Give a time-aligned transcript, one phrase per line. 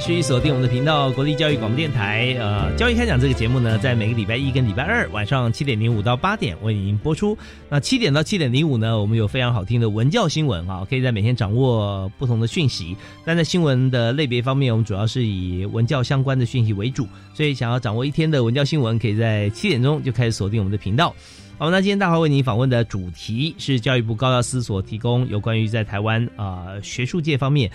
[0.00, 2.34] 续锁定我们的频道——国立教育广播电台。
[2.38, 7.36] 呃，教育开讲这个节目呢，在每个礼拜一跟礼拜二晚上七点零五到八点为您播出。
[7.68, 12.96] 那七点到七点零五呢，我们有非常好听的文教新闻啊，可以在每天掌握不同的讯息。
[13.26, 17.06] 但在新闻的类别方面，我们主要是以文教相关的讯息为主。
[17.34, 21.14] 所以，想要掌握一天的文教新闻，可以在七点钟就开始锁定我们的频道。
[21.58, 27.70] 好，那今天大华为您访问的主题是教育部高教司所提供有关于在台湾啊学术界方面。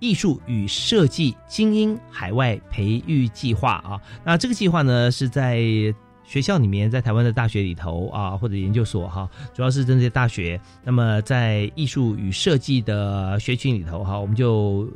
[0.00, 5.60] 艺术与设计精英海外培育计划啊，那这个计划呢是在
[6.24, 10.60] 学校里面，在台湾的大学里头啊，或者研究所哈，主要是针对大学。
[10.82, 14.88] 那么在艺术与设计的学群里头哈，我们就。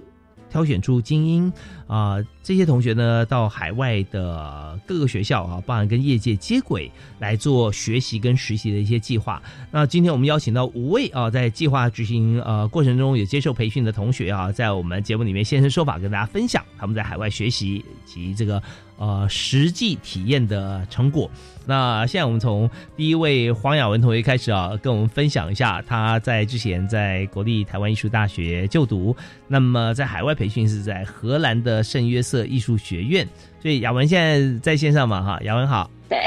[0.55, 1.52] 挑选出精英
[1.88, 6.88] 啊，这些同学呢，到海外的各个学校啊，包含跟业界接轨
[7.19, 9.42] 来做学习跟实习的一些计划。
[9.72, 18.62] 那今天我们邀请到五位啊，在计划执行呃过程中有接受培训的同学啊，在我们节目里面现身说法，跟大家分享他们在海外学习及这个
[18.97, 21.31] 呃实际体验的成果。
[21.67, 29.17] 那现在我们从第一位黄雅文同学开始啊，跟我们分享一下他在之前在国立台湾艺术大学就读，
[29.48, 33.27] 那么在海外培训是在荷兰的圣约瑟艺术学院。
[33.63, 36.18] 所以雅文现在在线上嘛，哈，雅文好， 对，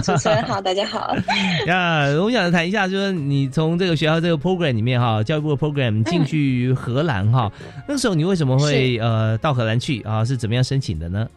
[0.00, 1.14] 主持人好，大家好。
[1.66, 7.52] 呀，我想谈一下，就是你从这个学校这个 program 里面哈，教育部的 program 进去荷兰哈，
[7.86, 10.24] 那个时候你为什么会呃到荷兰去啊？
[10.24, 11.28] 是怎么样申请的呢？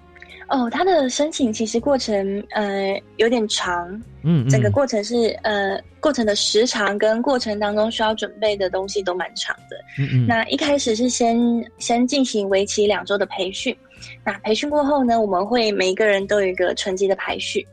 [0.52, 3.88] 哦，他的申请其实过程呃有点长，
[4.22, 9.78] 嗯，整个过程是呃过程的时长跟过程当中需要准备的东西都蛮长的。
[9.98, 11.40] 嗯嗯，那一开始是先
[11.78, 13.74] 先进行为期两周的培训，
[14.26, 17.66] 那培训过后呢，我们会每一个人都有一个成绩的排序，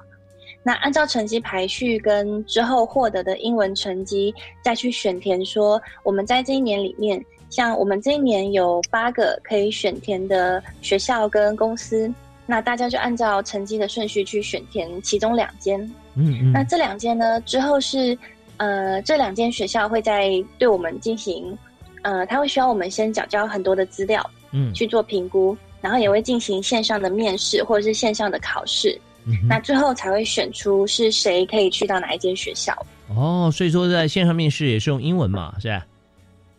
[0.62, 12.09] 那按照成绩排序跟之后获得的英文成绩再去选填，说我们在这一年里面，像我们这一年有八个可以选填的学校跟公司。
[12.50, 15.78] 那大家就按照成绩的顺序去选填其中两间，
[16.14, 18.16] 嗯嗯，那这两间呢之后是，
[18.56, 21.56] 呃，这两间学校会在对我们进行，
[22.00, 28.98] 呃，他会需要我们先缴交很多的资料，嗯，去做评估，然后也会进行线上的面试或者是线上的考试，
[29.47, 32.75] 那最后才会选出是谁可以去到哪一间学校。
[33.14, 35.87] 哦，所以说在线上面试也是用英文嘛，是吧？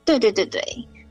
[0.06, 0.62] 对对对对。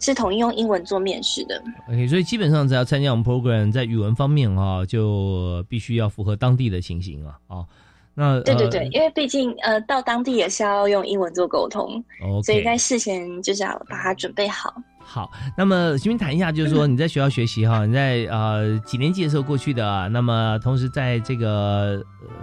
[0.00, 1.62] 是统一用英文做面试的。
[1.88, 7.38] OK，所以基本上只要参加我们 program，在语文方面啊，就必须要符合当地的情形啊。
[7.48, 7.66] 啊，
[8.20, 12.02] 那对对对，因为毕竟呃，到当地也是要用英文做沟通，
[12.42, 14.74] 所以在事前就是要把它准备好。
[14.98, 20.08] 好，那么请您谈一下，就是说 你在学校学习哈，你在呃几年级的时候过去的？
[20.08, 22.02] 那么同时在这个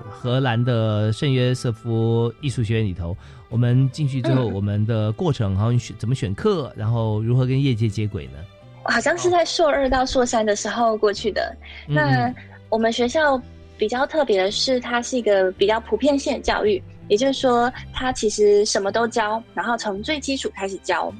[0.09, 3.13] 荷兰的圣约瑟夫艺术学院里头。
[3.49, 8.39] 我们进去之后，我们的过程，好像选怎么选课，然后如何跟业界接轨呢？
[8.85, 11.55] 好像是在硕二到硕三的时候过去的。
[11.85, 12.33] 那
[12.69, 13.39] 我们学校
[13.77, 21.13] 比较特别的是，它是一个比较普遍性的教育，也就是说，它其实什么都教，然后从最基础开始教。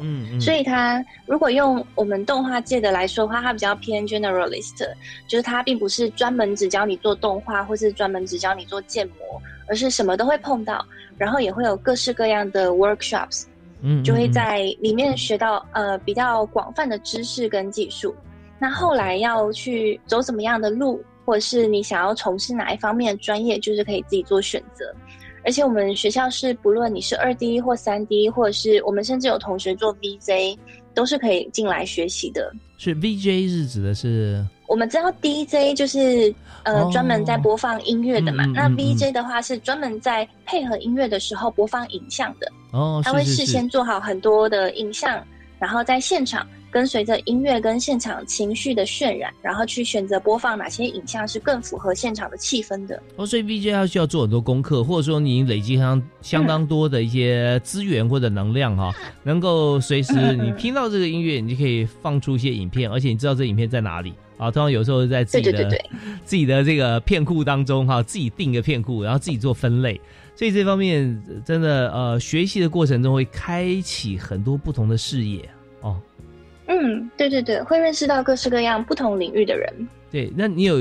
[0.00, 4.84] 嗯，所以它如果用我们动画界的来说的话，它比较偏 generalist，
[5.28, 10.84] 就是它并不是专门只教你做动画，或是专门只教你做建模，而是什么都会碰到。
[11.18, 13.44] 然后也会有各式各样的 workshops，
[13.80, 18.12] 嗯，就会在里面学到呃比较广泛的知识跟技术。
[18.58, 24.84] 那后来要去走怎么样的路，或者是你想要从事哪一方面的专业，就是可以自己做选择。
[25.44, 30.56] 而且我们学校是不论你是二 D 或三 D，或者是我们甚至有同学做 VJ，
[30.94, 32.52] 都是可以进来学习的。
[32.78, 34.44] 是 VJ 是指的是？
[34.68, 42.50] 我们知道 DJ 就是呃专门在播放音乐的嘛，那 VJ 的话是专门在配合音乐的时候播放影像的。
[42.72, 45.22] 哦，他会事先做好很多的影像，
[45.58, 53.00] 然后在现场跟随着音乐跟现场情绪的渲染，然后去选择播放哪些影像是更符合现场的气氛的。
[53.16, 58.90] 哦，所以 VJ 要需要做很多功课，或者说你累积相相当多的一些资源或者能量哈，
[59.22, 64.50] 能够随时你听到这个音乐，你就可以放出一些影片，而且你知道这影片在哪里啊。
[64.50, 65.68] 通常有时候在自己的
[66.24, 70.00] 自己的这个片库当中哈，自己定个片库，然后自己做分类。
[70.34, 75.46] 所以这方面真的呃，学习的过程中会开启很多不同的视野
[75.82, 76.00] 哦。
[76.80, 79.88] 嗯，对对对，会认识到各式各样不同领域的人。
[80.10, 80.78] 对，那你有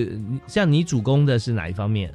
[0.48, 2.14] 像你主攻的是哪一方面？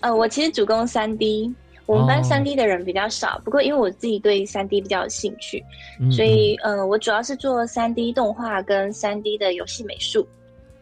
[0.00, 1.54] 呃，我其实主攻三 D，
[1.86, 3.40] 我们班三 D 的人比较少。
[3.44, 5.62] 不过因为我自己对三 D 比较有兴趣，
[6.10, 10.26] 所以呃，我主要是做三 D 动画跟三 D 的游戏美术。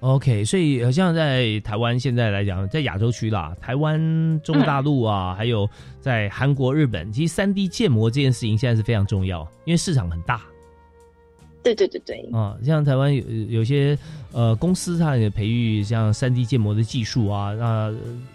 [0.00, 4.00] OK，所以像在台湾现在来讲，在亚洲区啦，台湾、
[4.42, 5.68] 中国大陆啊，还有
[6.00, 10.42] 在韩国、日本，其实三 D 建模这件事情现在是非常重要，因为市场很大。
[11.62, 13.96] 对对对对，啊，像台湾有有些
[14.32, 17.94] 呃公司，它也培育像三 D 建模的技术啊，那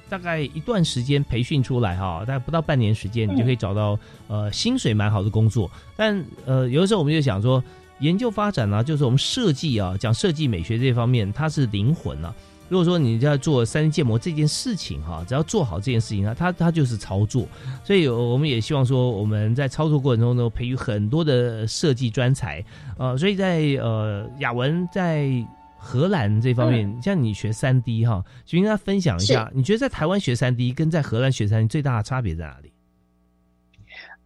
[0.09, 5.69] 大概一段时间培训出来哈，大概不到半年时间，你就可以找到呃薪水蛮好的工作。
[5.95, 7.63] 但呃有的时候我们就想说，
[8.00, 12.33] 研究发展呢，就是我们设计啊，讲设计美学这方面，它是灵魂啊。
[12.69, 17.48] 如果说你要做三 D 建模这件事情哈，只要做好这件事情呢，它它就是操作。
[17.84, 22.64] 所以我们也希望说，我们在操作过程中呢，培育很多的设计专才。
[22.98, 25.30] 呃，所以在呃雅文在
[25.78, 32.72] 荷兰这方面，像你学三 D 哈，就跟大家分享一下，你觉得在台湾学三 D 跟在荷兰学三 D 最大的差别在哪里？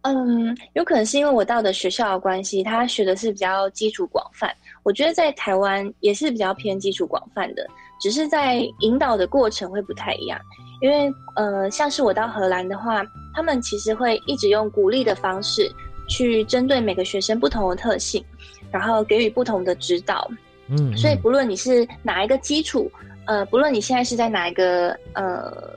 [0.02, 4.52] 嗯，有可能是因为我到的学校的关系，他学的是比较基础广泛。
[4.82, 7.64] 我觉得在台湾也是比较偏基础广泛的。
[8.02, 10.36] 只是在引导的过程会不太一样，
[10.80, 13.00] 因为呃，像是我到荷兰的话，
[13.32, 15.70] 他们其实会一直用鼓励的方式
[16.08, 18.24] 去针对每个学生不同的特性，
[18.72, 20.28] 然后给予不同的指导。
[20.66, 22.90] 嗯，所以不论你是哪一个基础，
[23.26, 25.70] 呃，不论你现在是在哪一个呃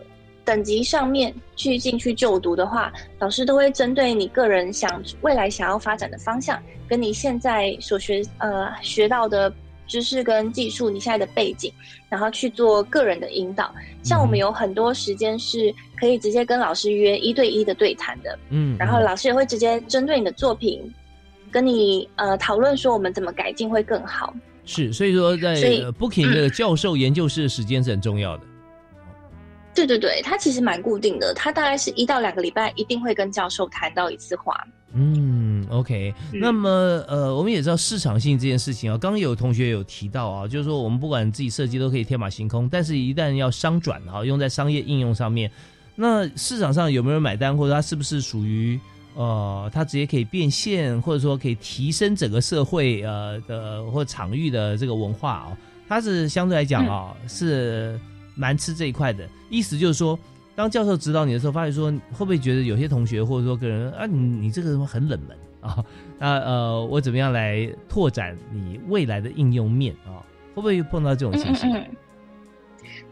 [0.44, 9.54] 等级上面去进去就读的话，老师都会针对你个人想未来想要发展的方向，跟你现在所学呃学到的。
[9.88, 11.72] 知识跟技术，你现在的背景，
[12.10, 13.74] 然后去做个人的引导。
[14.04, 20.94] 像我们有很多时间是可以直接跟老师约一对一的对谈的，嗯，然后老师也会直接针对你的作品，
[21.52, 24.34] 跟你呃讨论说我们怎么改进会更好。
[24.66, 25.56] 是，所以说在
[25.92, 28.44] Booking 的教授研究室的时间是很重要的。
[29.76, 34.56] 对对对，他其实蛮固定的，他大概是一到两个礼拜一定会跟教授谈到一次话。
[34.98, 36.14] 嗯，OK。
[36.32, 36.70] 那么，
[37.08, 38.98] 呃，我们也知道市场性这件事情啊。
[38.98, 45.52] 刚刚有同学有提到啊，就是说我们不管自己设计都可以天马行空，但是一旦要商转啊，用在商业应用上面，
[45.96, 48.80] 那市场上有没有人买单，或者它是不是属于
[49.16, 55.58] 呃，它直接可以变现，或者说可以提升整个社会呃的或场域的这个文化啊？
[55.90, 58.00] 它是相对来讲啊，是
[58.34, 59.28] 蛮吃这一块的。
[59.50, 60.18] 意思就是说。
[60.56, 65.84] 当教授指导你的时候，发现说会不会觉得有些同学或者说个人啊，你你这个什么很冷门啊？
[66.18, 70.24] 那呃，我怎么样来拓展你未来的应用面啊？
[70.56, 71.86] 会不会碰到这种情形？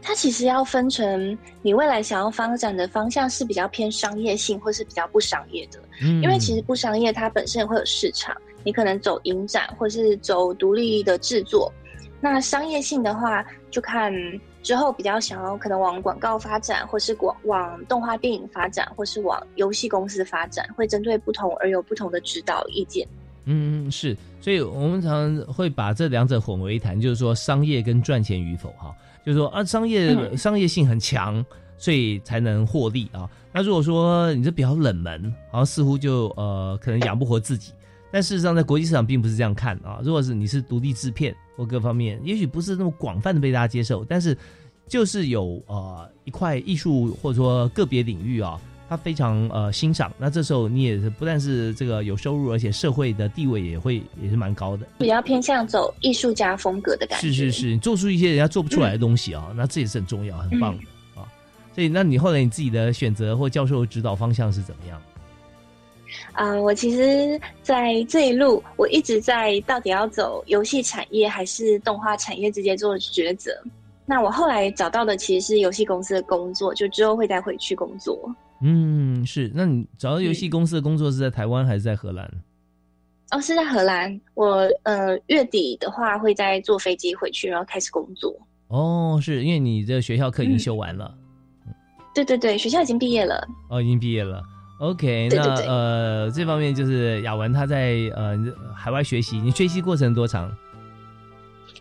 [0.00, 5.78] 它其实要分成你未来想要发展的方向是比较偏商业性，或是比较不商业的。
[6.02, 11.70] 嗯，因为其实不商业它本身也会有市场，你可能走影展或是走独立的制作。
[12.22, 14.10] 那商业性的话，就看。
[14.64, 23.06] 之后比较想要可能往广告发展，或是广往动画电影发展，或是往游戏公司发展，会针对不同而有不同的指导意见。
[23.44, 31.44] 嗯，是，所以我们常常会把这两者混为一谈，就是说商业跟赚钱与否哈，就是说啊，商业商业性很强，
[31.76, 33.28] 所以才能获利啊。
[33.52, 37.74] 那如果说你这比较冷门，好像似乎就呃可能养不活自己。
[38.10, 40.00] 但事实上，在国际市场并不是这样看啊。
[40.02, 44.36] 如果是你是独立制片或各方面，也许不是那么广泛的被大家接受，但是
[44.86, 50.12] 就是有呃一块艺术或者说个别领域啊，他非常呃欣赏。
[50.18, 54.86] 那这时候你也是不但是这个有收入，而且社会的地位也会也是蛮高的。
[54.98, 57.28] 比较偏向走艺术家风格的感觉。
[57.28, 60.82] 是是是，你做出一些人家做不出来的东西啊，那这也是很重要、很棒的
[61.20, 61.24] 啊。
[61.74, 65.00] 所以，那你后来你自己的选择或教授指导方向是怎么样？
[66.34, 73.52] 啊，我其实，在这一路，我一直在到底要走游戏产业还是动画产业之间做抉择。
[74.04, 78.18] 那我后来找到的其实是游戏公司的工作，就之后会再回去工作。
[78.60, 79.50] 嗯，是。
[79.54, 82.28] 那你找到游戏公司的工作是在台湾还是在荷兰？
[83.30, 84.20] 哦，是在荷兰。
[84.34, 88.34] 我呃，月底的话会再坐飞机回去，然后开始工作。
[88.68, 91.14] 哦，是因为你的学校课已经修完了。
[92.14, 93.46] 对对对，学校已经毕业了。
[93.70, 94.42] 哦，已经毕业了。
[94.78, 98.38] OK，那呃，这方面就是雅文他在呃
[98.74, 100.50] 海外学习，你学习过程多长？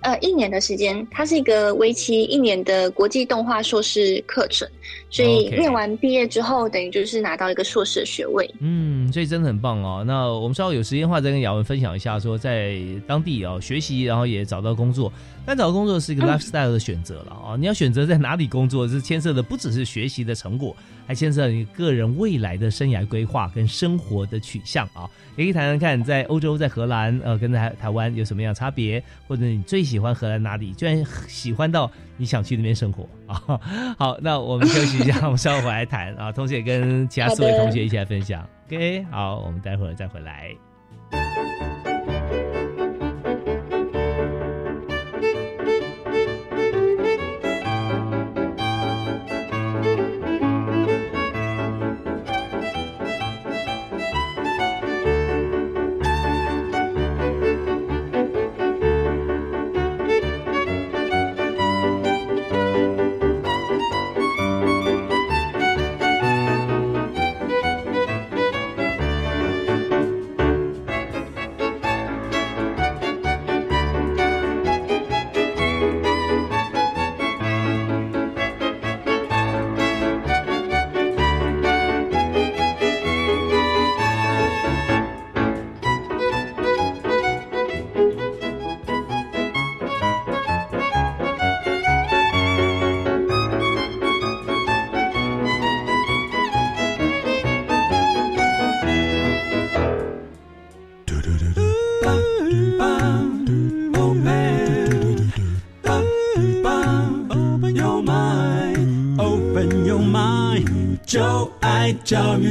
[0.03, 4.67] 呃，一年的时间，它是一个为期一年的国际动画硕士课程，
[5.09, 8.49] 所以念完毕业之后，等于就是拿到一个硕士学位。
[8.59, 10.03] 嗯，所以真的很棒哦。
[10.05, 15.11] 那我们稍后有时间的话，再跟雅文分享一下，说在当地哦学习，然后也找到工作。
[15.45, 17.57] 但找工作是一个 lifestyle 的选择了啊！
[17.59, 20.73] 你要选择在哪里工作，是牵涉的不只是学习的成果，
[21.05, 25.03] 还牵涉你个人未来的生涯规划跟生活的取向啊！
[25.35, 30.73] 也可以谈谈看，在欧洲，在荷兰，呃，跟在台湾有什么样差别，或者你最喜喜欢荷兰哪里？
[30.73, 33.61] 居然喜欢到你想去那边生活啊！
[33.95, 36.31] 好，那我们休息一下，我们稍后回来谈啊。
[36.31, 38.43] 同时也跟其他四位同学一起来分享。
[38.65, 40.49] OK，好，我们待会儿再回来。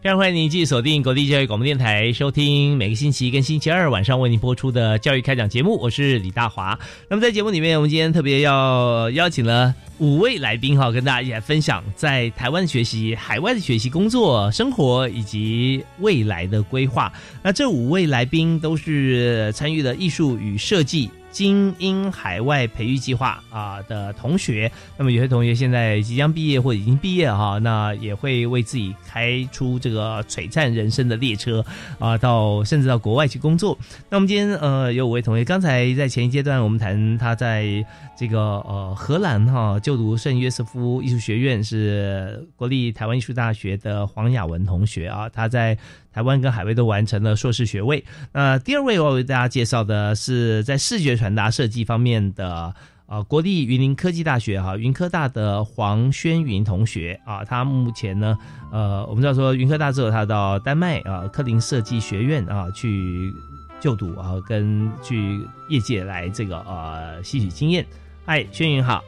[0.00, 5.76] 非常欢迎您继续锁定国立教育广播电台，收听每个星期跟星期二晚上为您播出的教育开讲节目。
[5.76, 6.78] 我是李大华。
[7.08, 17.12] 那么在节目里面，我们今天特别要邀请了五位来宾哈，跟大家一起来分享在台湾学习、海外的学习、工作、生活以及未来的规划。
[17.42, 21.10] 那这五位来宾都是参与了艺术与设计。
[21.30, 31.64] 精英海外培育计划啊的同学，那么有些同学现在即将毕业或已经毕业哈，那也会为自己开出这个璀璨人生的列车
[31.98, 33.78] 啊，到甚至到国外去工作。
[34.08, 37.84] 那我们今天呃有五位同学，刚才在前一阶段我们谈他在
[38.16, 45.76] 这个呃荷兰哈就读圣约瑟夫艺术学院，是国立台湾艺术大学的黄雅文同学啊，他在。
[46.18, 48.04] 台湾跟海外都完成了硕士学位。
[48.32, 52.74] 那第二位我要为大家介绍的是在视觉传达设计方面的，
[53.06, 57.44] 呃，国立云林科技大学哈云科大的黄轩云同学啊。
[57.44, 58.36] 他目前呢，
[58.72, 63.32] 呃，我们知道说云科大之后，他到丹麦啊科林设计学院啊去
[63.78, 67.86] 就读啊，跟去业界来这个呃吸取经验。
[68.26, 69.04] 嗨，轩云好。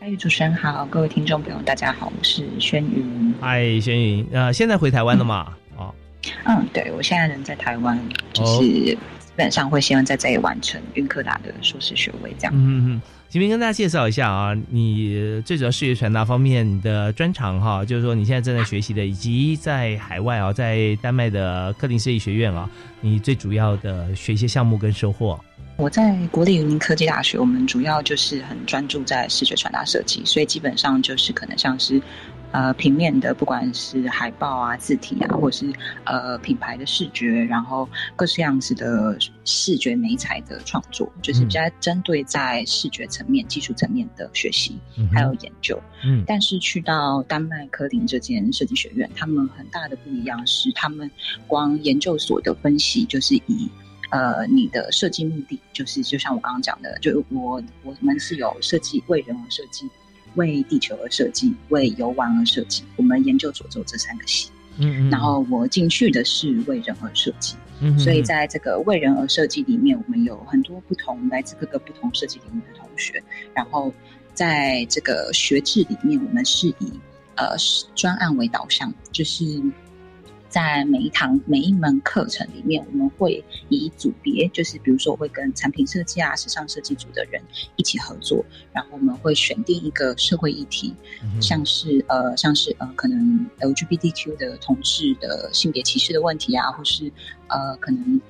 [0.00, 3.32] 嗨，主持人好，各位听众朋友大家好，我是轩云。
[3.40, 5.46] 嗨，轩云，呃，现在回台湾了吗？
[5.50, 5.54] 嗯，
[6.72, 7.98] 对，我现在人在台湾，
[8.32, 8.98] 就是基
[9.36, 12.52] 本上会希望在这里完成云科大的硕士学位，这样。
[12.54, 22.68] 嗯嗯，前面跟大家介绍一下啊，你最主要视觉传达方面的专长哈，就是说你现在正在学习的，以及在海外啊，在丹麦的克林设计学院啊，
[23.00, 25.38] 你最主要的学习项目跟收获。
[25.76, 32.02] 我在国立云林科技大学，我们主要就是很专注在视觉传达设计，所以基本上就是可能像是。
[32.50, 35.70] 呃，平面的，不管是海报啊、字体啊，或是
[36.04, 37.86] 呃品牌的视觉，然后
[38.16, 44.78] 各式样子的视觉美彩的创作，就是比较针对在视觉层面、技术层面的学习
[45.12, 45.78] 还有研究。
[46.04, 51.10] 嗯，但是去到丹麦科林这间设计学院，他们很大的不一样是，他们
[51.46, 53.70] 光研究所的分析就是以
[54.10, 59.86] 呃你的设计目的，就是就像我刚刚讲的，就我我们是有设计为人而设计。
[60.34, 62.82] 为地球而设计，为游玩而设计。
[62.96, 73.22] 我们研究所做这三个系，嗯嗯，然后我进去的是为人而设计，嗯，所以在这个为人而设计里面，我们有很多不同来自各个不同设计领域的同学。
[73.54, 73.92] 然后
[74.34, 76.92] 在这个学制里面，我们是以
[77.36, 77.56] 呃
[77.94, 79.62] 专案为导向，就是。
[80.48, 87.42] 在每一堂每一门课程里面，我们会以组别，就是比如说，我会跟产品设计啊、时尚设计组的人
[87.76, 90.94] 一起合作，然后我们会选定一个社会议题，
[91.40, 97.12] 像是呃，像是呃，可能 LGBTQ 的同志的性别歧视的问题啊，或是
[97.48, 98.20] 呃，可能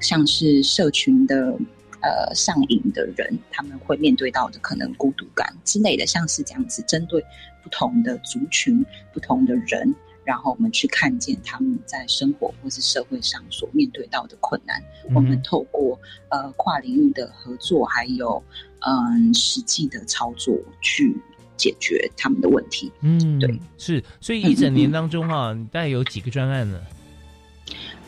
[0.00, 1.58] 像是社群的。
[2.04, 7.24] 呃上瘾的人，他们会面对到的可能孤独感之类的，像是这样子，针对
[7.62, 9.94] 不同的族群、不同的人，
[10.24, 14.82] 然后我们去看见他们在生活或是社会上所面对到的困难，
[15.14, 15.98] 我们透过
[16.30, 18.42] 呃跨领域的合作，还有
[18.80, 21.16] 嗯实际的操作去。
[21.56, 22.90] 解决他们的问题。
[23.00, 26.80] 嗯，对，是，所以一整年当中哈，大概有几个专案呢？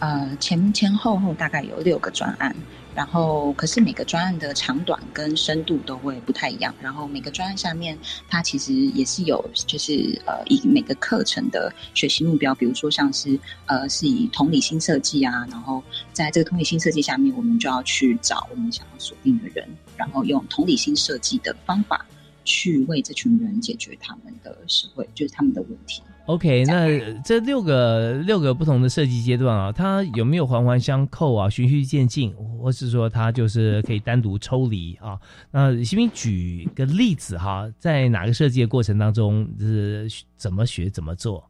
[0.00, 2.54] 呃，前前后后大概有六个专案，
[2.96, 6.74] 然后可是每个专案的长短跟深度都会不太一样。
[6.80, 7.96] 然后每个专案下面，
[8.28, 22.04] 它其实也是有，就是呃，以每个课程的学习目标，比如说像是呃，是以同理心设计啊，然后在这个同理心设计下面，我们就要去找我们想要锁定的人，然后用同理心设计的方法。
[22.48, 26.00] 去为这群人解决他们的社会，就是他们的问题。
[26.26, 26.88] OK，那
[27.23, 35.16] 这六个六个不同的设计阶段啊，它有没有环环相扣啊，循序渐进，或是说它就是可以单独抽离啊？
[35.52, 41.49] 那先不举个例子哈，在哪个设计的过程当中是怎么学怎么做？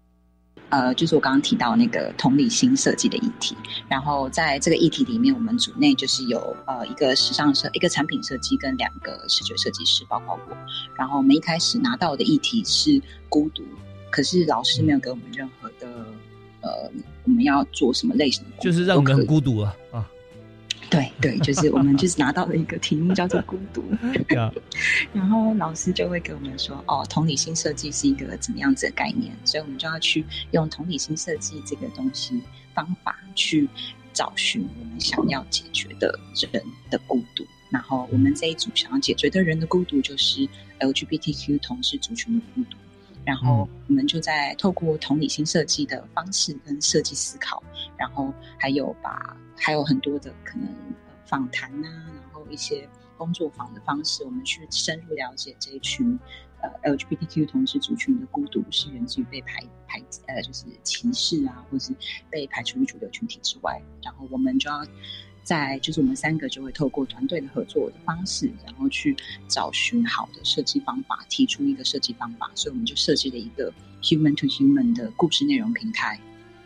[0.69, 3.57] 呃，就是我刚刚提到那个同理心设计的议题，
[3.89, 10.57] 然后在这个议题里面，我们组内就是有呃一个时尚设、一个产品设计跟两个视觉设计师，包括我。
[10.99, 13.63] 然后我们一开始拿到的议题是孤独，
[14.17, 15.87] 可是老师没有给我们任何的
[16.63, 16.91] 呃，
[17.25, 20.11] 我们要做什么类型的，就是让我们很孤独啊啊。
[20.89, 23.85] 对对，就是我们就是拿到了一个题目叫做孤独，
[25.13, 32.41] 然后老师就会给我们说，哦，同理心设计是一个怎么样子的概念，所以我们就要去用同理心设计这个东西
[32.73, 33.69] 方法去
[34.15, 36.19] 找寻我们想要解决的
[36.51, 40.49] 人的孤独，然后我们这一组想要解决的人的孤独就是
[40.81, 42.79] LGBTQ 同志族群的孤独，
[43.27, 47.63] 然后我们就在透过同理心设计的方式跟设计思考，
[47.99, 49.37] 然后还有把。
[49.59, 50.69] 还有很多的可能
[51.25, 56.19] 访谈呐，然后一些工作坊的方式，我们去深入了解这一群
[56.61, 61.95] 呃 LGBTQ 同志族群的孤独是源自于被排排呃就是歧视啊，或是
[62.29, 63.81] 被排除于主流群体之外。
[64.03, 64.85] 然后我们就要
[65.47, 72.51] 在就是我们三个就会透过团队的合作的方式，然后去找寻好的设计方法，提出一个设计方法。
[72.57, 76.21] 所以我们就设计了一个 Human to Human 的故事内容平台。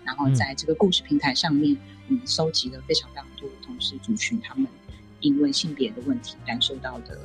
[0.04, 1.76] 然后在这个故事平台上面。
[2.08, 4.66] 我们收集了非常非常多同事族群他们
[5.20, 7.16] 因为性别的问题感受到的，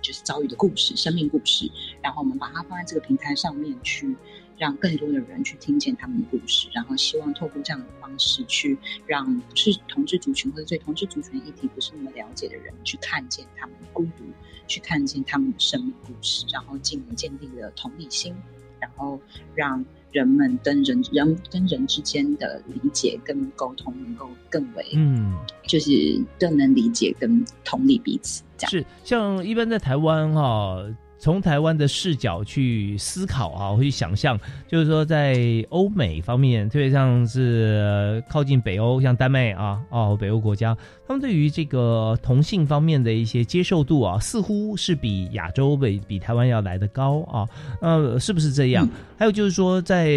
[0.00, 1.68] 就是遭遇的故事、生命故事。
[2.00, 4.16] 然后我们把它放在这个平台上面，去
[4.58, 6.68] 让更多的人去听见他们的故事。
[6.72, 14.24] 然后希望透过这样的方式，去让不是同志族群或者对同志族群议题不是那么了解的人，去看见他们的孤独，
[14.66, 18.34] 去看见他们的生命故事，然后进而建立了同理心，
[18.80, 19.20] 然后
[19.54, 19.84] 让。
[20.10, 30.82] 人们跟人人跟人之间的理解跟沟通能够更为嗯，就是更能理解跟同理彼此，这样是像一般在台湾哈。
[31.18, 35.36] 从台湾的视角去思考啊，会去想象，就是说在
[35.70, 40.76] 欧美方面，特别像是靠近北欧，像丹麦啊，哦，北欧国家，
[41.06, 47.48] 他们对于这个同性方面的一些接受度啊，似乎是比亚洲比比台湾要来的高啊，
[47.80, 48.88] 呃，是不是这样？
[49.18, 50.08] 还有就是说，在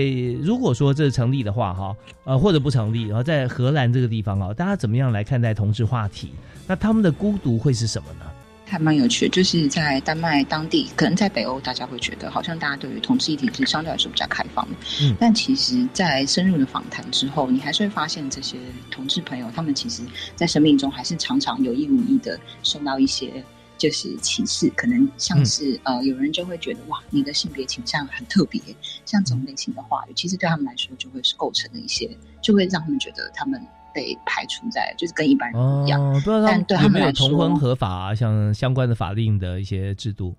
[0.42, 6.30] 如果说这成立的话，哈，呃，或者不成立，然后在荷兰这个地方啊，大家怎么样来看待同志话题？
[6.68, 8.26] 那他们的孤独会是什么呢？
[8.72, 14.78] 还蛮有趣的，就是在丹麦当地，可能在北欧，大家会觉得好像大家对于同志议题是相对来说比较开放的。
[15.02, 18.58] 嗯，但其实，在深入的访谈之后，你还是会发现，这些
[18.90, 20.04] 同志朋友他们其实，
[20.38, 23.44] 在生命中还是常常有意无意的受到一些
[23.78, 28.62] 就是歧视，可能像是呃，有人就会觉得哇，你的性别倾向很特别，
[29.06, 32.10] 像这种类型的话语，其实对他们来说就会是构成了一些，
[32.42, 33.62] 就会让他们觉得他们。
[33.94, 40.36] 被排除在就是跟一般人一样，但对他们来说，同婚合法，像相关的法令的一些制度。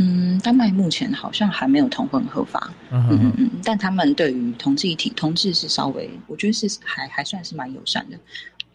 [0.00, 8.16] 嗯，丹麦目前好像还没有同婚合法，嗯嗯嗯，但他们对于同志一体，同志是稍微，我觉得是还还算是蛮友善的。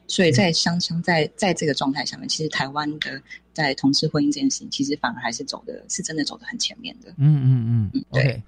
[0.08, 3.22] 所以在相相在在这个状态下面，其实台湾的
[3.54, 7.10] 在同事婚姻这件事情，其实反而还是走的是真的走的很前面的。
[7.18, 8.44] 嗯嗯嗯对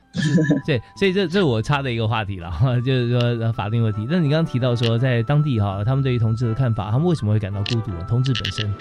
[0.65, 2.51] 对，所以这这是我插的一个话题了，
[2.85, 4.05] 就是说法定问题。
[4.09, 7.91] 那你刚刚提到说，在当地哈，他们对于同志的看法，他们为什么会感到孤独？
[8.07, 8.73] 同志本身，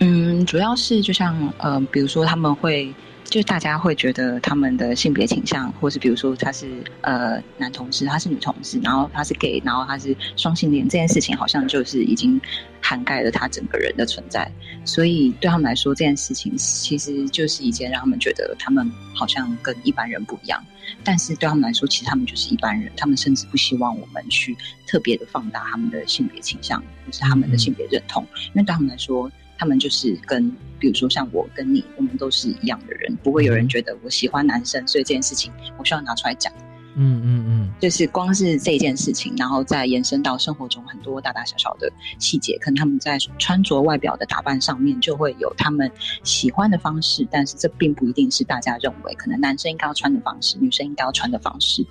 [0.00, 2.94] 嗯，主要是就像呃，比如说他们会。
[3.28, 12.40] 就大家会觉得他们的性别倾向，或是比如说他是呃男同志，他是女同志，然后他是 gay，然后他是双性恋，这件事情好像就是已经
[12.80, 14.50] 涵盖了他整个人的存在。
[14.84, 20.64] 所以对他们来说，这件事情其实就是一件让他们觉得他们好像跟一般人不一样。
[21.02, 29.30] 但是对他们来说，其实他们就是一般人，他们甚至不希望我们去特别的放大他们的性别倾向或是他们的性别认同，因为对他们来说。
[29.58, 36.52] 他们就是跟，比如说像我跟你，我们都是一样的人，不会有人觉得我喜欢男生，所以这件事情我需要拿出来讲。
[36.98, 45.90] 嗯嗯嗯，就是光是这件事情，然后再延伸到生活中很多大大小小的细节，可能他们在穿着、外表的打扮上面就会有他们
[46.24, 51.86] 喜欢的方式，但是这并不一定是大家认为可能男生应该要穿的方式，女生应该要穿的方式。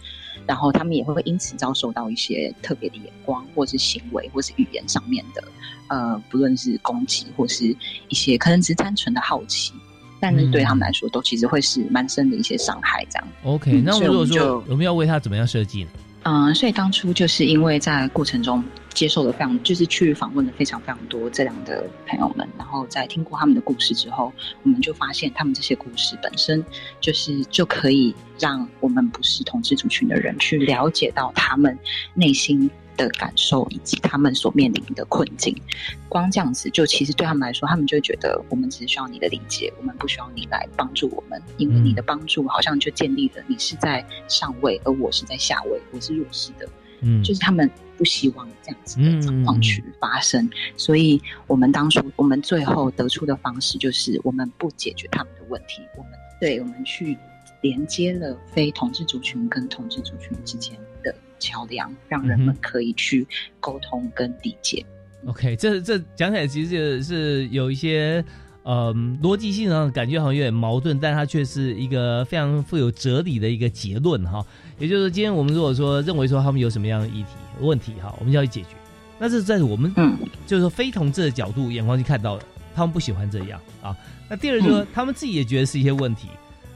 [0.47, 5.43] 然后他们也会因此遭受到一些特别的眼光，或是行为，或是语言上面的，
[5.87, 7.75] 呃，不论是攻击，或是
[8.09, 9.73] 一些可能只是单纯的好奇，
[10.19, 13.05] 但是对他们来说，都其实会是蛮深的一些伤害。
[13.09, 15.89] 这样，OK，那如果说我们要为他怎么样设计呢？
[16.23, 18.63] 嗯，所以当初就是因为在过程中
[18.95, 26.65] 接受了非常，就是去访问了非常非常多这样的朋友们，然后在听过他们的故事之后，我们就发现他们这些故事本身
[26.99, 31.77] 就是就可以让我们不是同志族群的人去了解到他们
[32.15, 32.67] 内心。
[32.95, 35.55] 的感受以及他们所面临的困境，
[36.09, 46.67] 光这样子就其实对他们来说，他们就觉得我们只是需要你的理解，我们不需要你来帮助我们，因为你的帮助好像就建立了你是在上位，而我是在下位，我是弱势的。
[47.01, 57.17] 嗯，就是他们不希望这样子的状况去发生，所以我们当初我们最后得出的方式就是，我们不解决他们的问题，我们对我们去
[57.61, 60.79] 连接了非同志族群跟同志族群之间。
[61.39, 63.27] 桥梁，让人们可以去
[63.59, 64.85] 沟通跟理解。
[65.25, 68.23] OK，这这讲起来其实是有一些
[68.63, 74.45] 嗯逻辑性上感觉好像有点矛盾，但它却是一个非常富有哲理的一个结论哈。
[74.77, 78.75] 也就是今天我们如果说认为说他们有什么样的议题问题哈，我们要去解决，
[79.17, 82.45] 那这是在我们嗯，就是说非同志的角度眼光去看到的，
[82.75, 83.97] 他们不喜欢这样啊。
[84.29, 86.27] 那第二就说，他们自己也觉得是一些问题。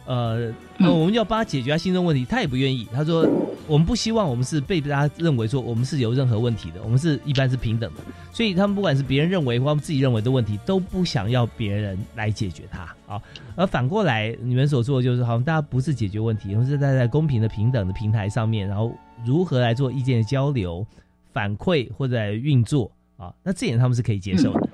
[0.10, 2.88] 呃，那我们要帮他解决他心中问题，他也不愿意。
[2.91, 3.30] 他说
[3.69, 8.02] ：“我们不希望我们是被大家认为说我们是有任何问题的，我们是一般是平等的。
[8.32, 12.80] 所以他们不管是别人认为或他们自己认为的问题，都不想要别人来解决他。
[13.08, 13.22] 啊，
[13.56, 18.91] 而反过来，你们所做的就是，好像大家不是解决问题，而是在在公平的平等的平台上面，然后
[19.24, 20.84] 如何来做意见的交流、
[21.32, 23.32] 反馈或者运作啊？
[23.43, 24.69] 那这点他们是可以接受的。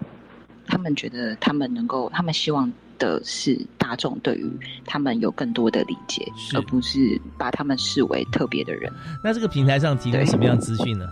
[0.65, 4.49] 他们觉得他们能够，他们希望。”的是大众对于
[4.85, 8.91] 他们有更多的理解，而不是把他们视为特别的人。
[9.23, 11.05] 那这个平台上提供什么样资讯呢？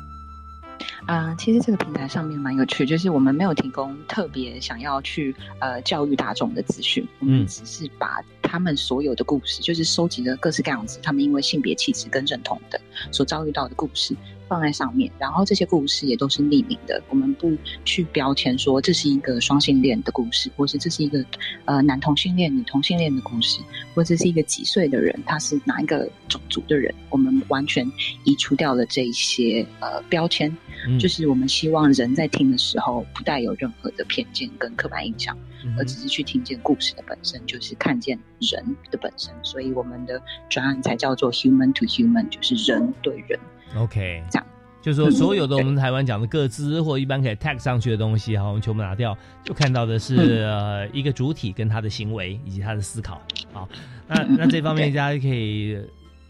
[1.06, 12.80] 啊，其实这个平台上面蛮有趣，就是我们没有提供特别想要去呃教育大众的资讯，我们只是把他们所有的故事，就是收集的各式各样子，他们因为性别气质跟认同的
[13.12, 14.16] 所遭遇到的故事。
[14.54, 21.26] 放在上面，然后这些故事也都是匿名的，我们不去标签说这是一个双性恋的故事，或是这是一个
[21.66, 23.62] 呃男同性恋、女同性恋的故事，
[23.96, 27.84] 或者是一个几岁的人，他是哪一个种族的人，我们完全
[28.26, 30.56] 移除掉了这一些呃标签，
[31.00, 35.36] 就是我们希望人在听的时候不带有任何的偏见跟刻板印象，
[35.80, 43.40] 而只是去听见故事的本身，就是看见人的本身，所以我们的专案才叫做 human to human，就是人对人。
[43.76, 44.48] OK，这样。
[44.82, 53.22] 就是说，所有的我们台湾讲的各资或一般可以 tag 上去的东西，哈，我们全部拿掉，就看到的是呃一个主体跟他的行为以及他的思考。
[53.54, 53.66] 好，
[54.10, 55.78] 那那这方面大家可以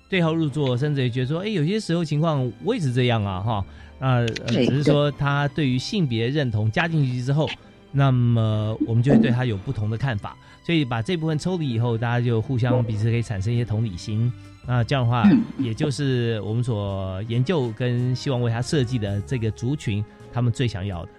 [0.07, 3.65] 对号入座，甚至觉得说，哎，有些时候情况我也是这样啊，哈，
[3.97, 7.49] 那只是说他对于性别认同加进去之后，
[7.91, 14.31] 那么我们就会对他有不同的看法，所以把这部分抽离以后，大家就互相彼此可以产生一些同理心。
[14.65, 15.23] 那这样的话，
[15.57, 21.09] 也就是我们所研究跟希望为他设计的这个族群，他们最想要的。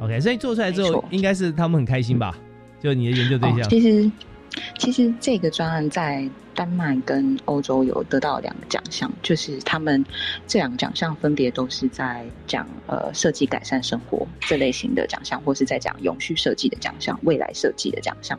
[0.00, 2.36] OK，所以做出来之后，应该是他们很开心吧？
[2.80, 3.68] 就你的研究对象。
[3.68, 4.10] 其实，
[4.76, 10.04] 其实这个专案在丹麦跟欧洲有得到两个奖项，就是他们
[10.48, 18.36] 这两个奖项分别都是在讲呃设计改善生活这类型的奖项，或是在讲永续设计的奖项、未来设计的奖项。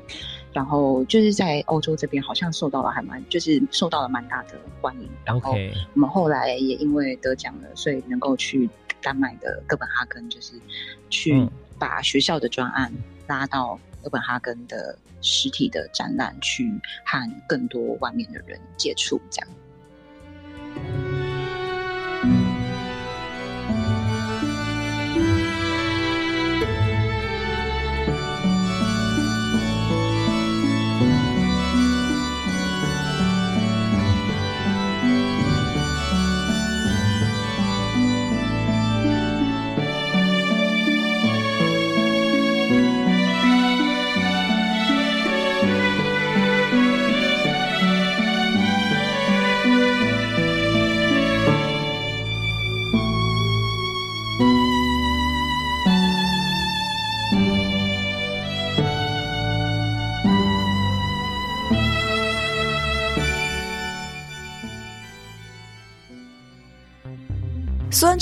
[0.55, 5.09] 然后就是在欧洲这边，好像受到了还蛮，就是受到了蛮大的欢迎。
[5.25, 5.51] 然后
[5.93, 8.69] 我们后来也因为得奖了，所以能够去
[9.01, 10.53] 丹麦的哥本哈根，就是
[11.09, 11.45] 去
[11.77, 12.89] 把学校的专案
[13.27, 16.71] 拉到哥本哈根的实体的展览，去
[17.03, 19.49] 和更多外面的人接触，这样。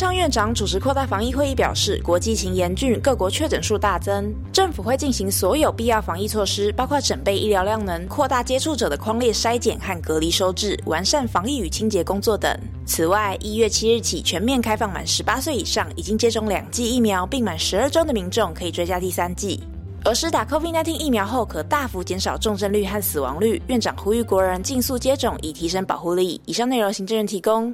[0.03, 12.53] 昌院长主持扩大防疫会议表示，国际情严峻，各国确诊数大增，政府会进行所有必要防疫措施，包括整备医疗量能、扩大接触者的框列筛检和隔离收治、完善防疫与清洁工作等。
[12.85, 19.63] 此外，一月七日起全面开放满十八岁以上、已经接种两剂疫苗并满十二周的民众，可以追加第三剂。
[20.03, 23.61] 而施打 COVID-19 疫苗后，可大幅减少重症率和死亡率。
[23.67, 26.41] 院长呼吁国人尽速接种，以提升保护力。
[26.45, 27.73] 以上内容，行政院提供。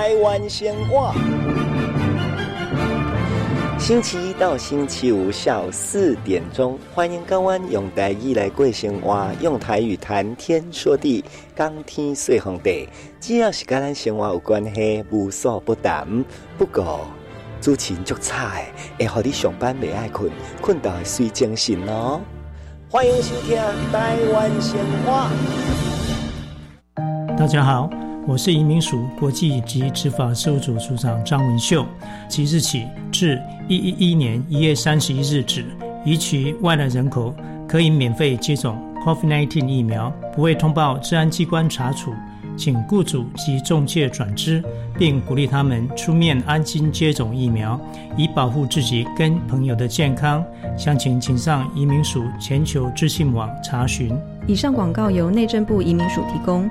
[0.00, 1.12] 台湾鲜话，
[3.80, 11.24] 星期一到星期五下午四点钟，欢迎港湾用台语来过生活，用台语谈天说地，
[11.56, 16.06] 讲天说红地，只要是跟咱生活有关系，无所不谈。
[16.56, 17.00] 不过，
[17.60, 18.52] 主持人足差，
[19.00, 20.30] 会让你上班未爱困，
[20.60, 22.20] 困到睡精神哦。
[22.88, 23.56] 欢迎收听
[23.90, 25.28] 台湾鲜话。
[27.36, 27.90] 大家好。
[28.28, 31.82] 我是移民署国际及执法事务组组长张文秀。
[32.28, 35.64] 即日起至一一一年一月三十一日止，
[36.04, 37.34] 移取外来人口
[37.66, 42.12] 可以免费接种 COVID-19 疫苗，不会通报治安机关查处，
[42.54, 44.62] 请雇主及中介转知，
[44.98, 47.80] 并鼓励他们出面安心接种疫苗，
[48.14, 50.44] 以保护自己跟朋友的健康。
[50.76, 54.14] 详情请上移民署全球资讯网查询。
[54.46, 56.68] 以上广告由内政部移民署提供。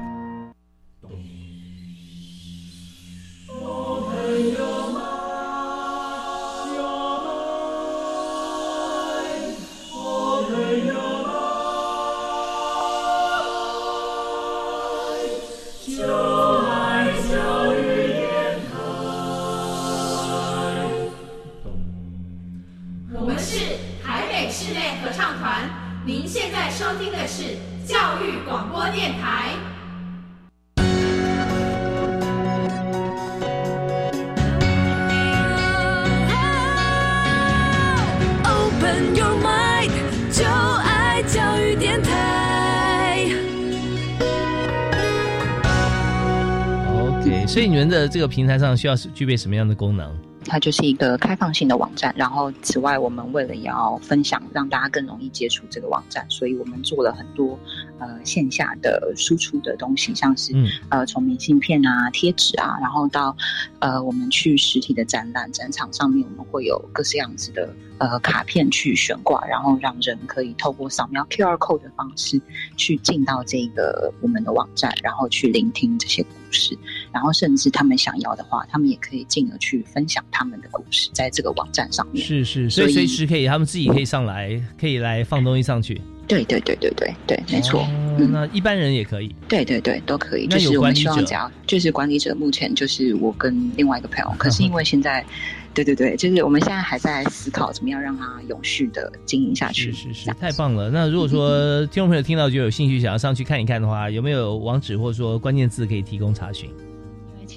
[47.87, 50.11] 的这个平台上需要具备什么样的功能？
[50.45, 52.13] 它就是一个开放性的网站。
[52.17, 57.59] 然后，此外，我们为了要分享，让大家更容易接触这个网站，所以我们做了很多
[57.99, 60.53] 呃线下的输出的东西，像是
[60.89, 63.35] 呃从明信片啊、贴纸啊，然后到
[63.79, 72.39] 呃我们去实体的展览展场上面，我们会有各式样子的呃卡片去悬挂，然后让人可以透过扫描 QR code 的方式
[72.75, 76.23] 去进到这个我们的网站，然后去聆听这些。
[76.23, 76.77] 故事，
[77.11, 82.25] 然后甚至他们想要的话，他们也可以进而去分享他们的故事，在这个网站上面。
[82.25, 86.01] 是是，所以随时可以，他们自己可以上来，可以来放东西上去。
[86.27, 87.87] 对对对对对对，没错。
[88.17, 89.33] 那一般人也可以。
[89.47, 90.47] 对对对，都可以。
[90.47, 95.25] 就是我们希望只要就是管理者，目前就是我跟另外一个朋友，可是因为现在。
[95.77, 99.91] 对对对，就是我们现在还在思考怎么样让它永续的经营下去。
[99.91, 100.89] 是是是，太棒了！
[100.89, 106.67] 那如果说 听众朋友听到就有兴趣想要上去看一看的话，有没有网址或者说关键字可以提供查询？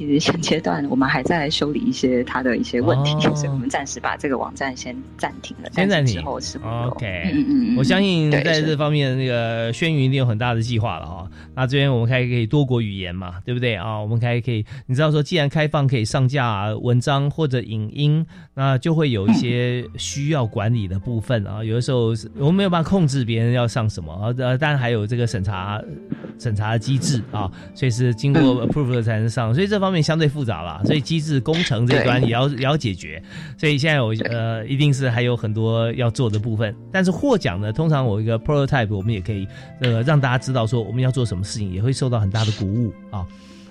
[0.00, 5.68] 其实现阶段我们还在修理一些它的一些问题，所以我们暂时把这个网站先暂停了。
[5.74, 7.30] 先暂停之后是 OK。
[7.34, 11.30] 嗯嗯嗯，我相信在这方面那个轩云一定有很大的计划了哈。
[11.54, 14.00] 那这边我们还可以多国语言嘛，对不对啊？
[14.00, 21.62] 我们还可以，你知道说，既然开放可以上架文章或者影音，那就会有一些需要管理的部分啊。
[21.62, 25.78] 有的时候我们没有办法控制别人要上什么啊，呃，当然还有这个审查
[26.38, 30.80] 审查的机制啊，所以是经过 approve 才能上，所以这方面相对复杂了。
[30.84, 33.20] 所以机制工程这一端也要也要解决。
[33.58, 36.72] 所以现在我呃，一定是还有很多要做的部分。
[36.92, 39.46] 但是获奖呢，通常我一个 prototype，我们也可以
[39.80, 41.40] 呃让大家知道说我们要做什么。
[41.50, 43.26] 事情也会受到很大的鼓舞啊，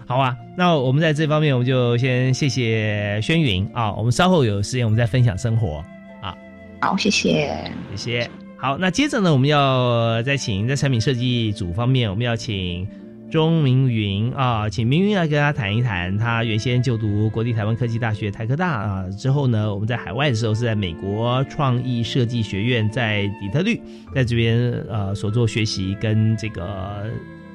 [0.05, 5.81] 好啊，那我们在这方面我们就先谢谢轩云啊，我们稍后有时间我们再分享生活
[6.21, 6.35] 啊，
[6.81, 7.47] 好，谢谢，
[7.95, 12.85] 谢谢，好，那接着呢，我们要再请在产品设计组方面，我们要请
[13.29, 23.79] 钟明云啊，请明云来跟大家谈一谈，他原先就读国立台湾科技大学台科大啊，之后呢，我们在海外的时候是在美国创意设计学院在底特律，
[24.13, 24.57] 在这边
[24.89, 27.05] 呃所做学习跟这个。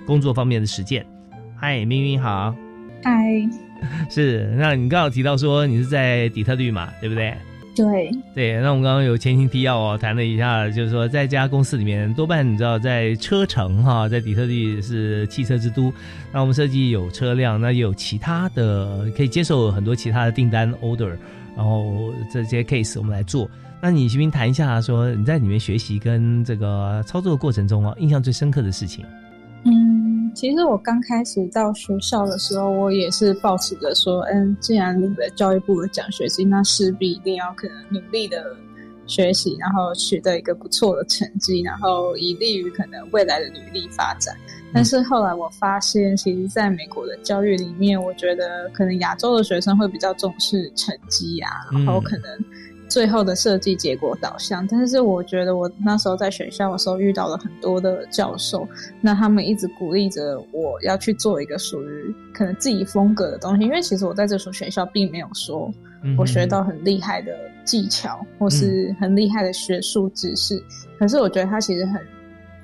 [0.07, 1.03] 工作方面的实践，
[1.57, 2.55] 嗨，明云好，
[3.03, 3.25] 嗨，
[4.11, 7.33] 是，那你刚好提到说你是在底特律嘛，对不对？
[7.75, 15.93] 对，对，那我们刚刚有前情提要哦，谈了一下，就是说在这家公司里面，多半你知道在车城哈，在底特律是汽车之都，
[16.33, 21.17] 那我们设计有车辆，那也有其他的可以接受很多其他的订单 order，
[21.57, 23.51] 然后这些 case 我们来做。
[23.83, 29.05] 那你先谈一下，说你在里面学习跟这个操作的过程中啊，印象最深刻的事情。
[29.65, 38.57] 嗯，其实我刚开始到学校的时候，我也是抱持着说，嗯，既然领了教育部的奖学金，那势必一定要可能努力的
[39.07, 44.35] 学习，然后取得一个不错的成绩，然后以利于可能未来的履历发展。
[44.73, 52.29] 但是后来我发现，其实在美国的教育里面，我觉得可能亚洲的学生会比较重视成绩啊，然后可能。
[52.95, 58.65] 最后的设计结果导向，但是我觉得我那时候在学校的时候遇到了很多的教授，
[59.01, 65.69] 那他们一直鼓励着我要去做一个属于可能自己风格的东西，因为其实我在这所学校并没有说
[66.17, 67.33] 我学到很厉害的
[67.65, 70.63] 技巧或是很厉害的学术知识，
[70.97, 72.01] 可是我觉得它其实很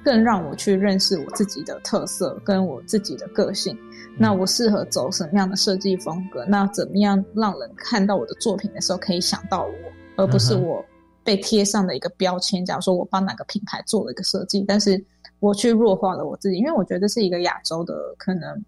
[0.05, 3.77] 更让我去认识我自己的特色跟我自己的个性，
[4.16, 9.73] 那我适合走什么样的设计风格，那怎么样让人看到我的作品的时候可以想到我。
[10.20, 10.85] 而不是我
[11.24, 12.64] 被贴上的一个标签。
[12.64, 15.02] 假如说我帮哪个品牌做了一个设计，但是
[15.38, 18.62] 我去弱化了我自己，因为我觉得是一个亚洲的可能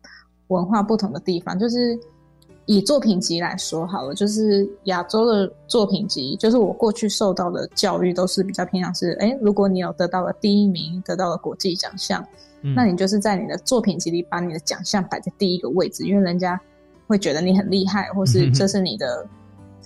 [0.48, 1.58] 文化不同的地方。
[1.58, 1.98] 就是
[2.66, 12.26] 以作品集来说好了，就是亚洲的作品集，就是我过去受到的教育都是比较偏向是：哎，如果你有得到了第一名，得到了国际奖项，
[12.74, 16.58] 那你就是在你的作品集里把你的奖项摆在第一个位置，因为人家
[17.06, 19.26] 会觉得你很厉害，或是 这是你的。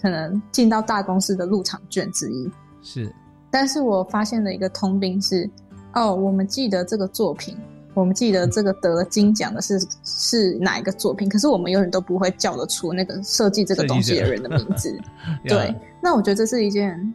[0.06, 2.48] 可能进到大公司的入场券之一
[2.80, 3.12] 是，
[3.50, 5.50] 但是我发现的一个通病是，
[5.94, 7.56] 哦，我们记得这个作品，
[7.92, 14.96] 我们记得这个得金奖的是是哪一个作品，可是我们永远都不会叫得出那个设计这个东西的人的名字。
[15.42, 17.12] 对，那我觉得这是一件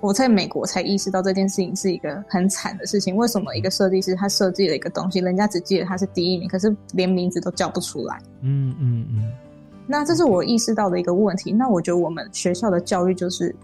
[0.00, 3.14] 我在美国才意识到这件事情是一个很惨的事情。
[3.14, 8.20] 为什么一个设计师他设计了一个东西，人家只记得他是第一名，可是连名字都叫不出来？
[8.40, 9.32] 嗯嗯嗯。
[9.86, 11.52] 那这是我意识到的一个问题。
[11.52, 13.54] 那我觉得我们学校的教育就是，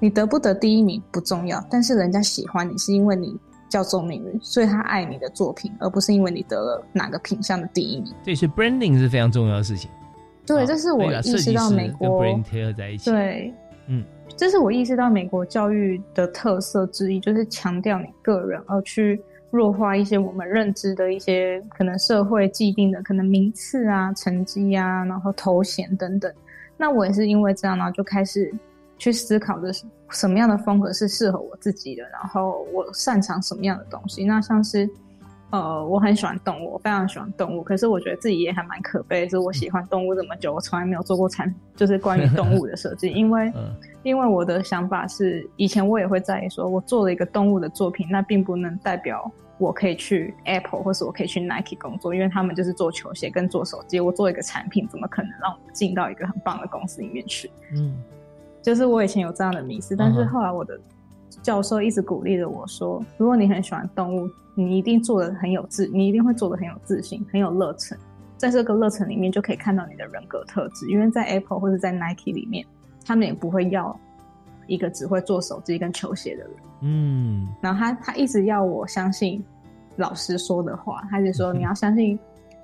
[0.00, 3.36] 你得不得第一名不重要，但是人家喜欢你是因为你
[3.68, 8.12] 叫钟明宇，所以他爱你的作品，而不是因为你得了哪个品相的第一名。
[8.24, 9.90] 这是 branding 是非常重要的事情。
[10.46, 13.10] 对，这是我意识到美国 branding 贴合在一起。
[13.10, 13.54] 对，
[13.88, 14.04] 嗯，
[14.36, 19.22] 这是我意识到美国教育的特色之一，就是强调你个人，而去。
[19.56, 26.32] 弱化一些我们认知的一些可能社会既定的可能名次啊、成绩啊，然后头衔等等。
[26.76, 28.52] 那我也是因为这样，然后就开始
[28.98, 34.24] 去思考的是什么样的风格是适合我自己的，然后我擅长什么样的东西。
[34.24, 34.88] 那像是
[35.50, 43.52] 呃，我很喜欢动物，我非常喜欢动物，可是我觉得自己也还蛮可悲，是我喜欢动物这么久，我从来没有做过产，就是关于动物的设计，因为
[44.04, 49.28] 因为我的想法是，以前我也会在意说，我做了一个动物的作品，那并不能代表。
[49.56, 54.00] 我可以去 Apple，或是我可以去 Nike 工作，因为他们就是做球鞋跟做手机。
[54.00, 57.48] 我做一个产品，怎么可能让我进到一个很棒的公司里面去？
[57.72, 57.94] 嗯，
[58.60, 60.78] 就是我以前有这样的迷思，但是后来我的
[61.40, 67.96] 教授一直鼓励着我说：，如果你很喜欢动物，你一定做的很有自，你一定会做的很有自信，很有热忱。
[68.36, 70.90] 在这个热忱里面，就可以看到你的人格特质。
[70.90, 72.66] 因为在 Apple 或者在 Nike 里面，
[73.04, 73.98] 他们也不会要
[74.66, 76.52] 一个只会做手机跟球鞋的人。
[76.80, 79.42] 嗯，然后他他一直要我相信
[79.96, 82.18] 老师说的话，他就说你要相信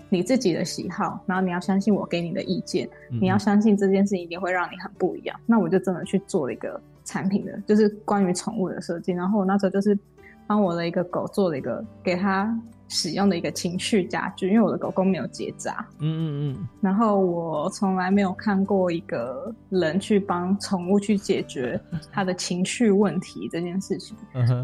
[0.09, 2.89] 你自己的喜好，然后你要相信我给你的意见，
[3.21, 5.39] 你要相信这件事一定会让你很不一样。
[5.47, 9.13] 那我就真的去做了一个产品的，就是关于宠物的设计。
[9.13, 9.99] 然后我那时候就是
[10.47, 12.59] 帮我的一个狗做了一个给他。
[12.91, 16.27] 使用的一个情绪家具，因为我的狗狗没有结扎，嗯嗯
[16.59, 24.17] 嗯，然后我从来没有看过一个人去帮宠物去解决 它的情绪问题这件事情，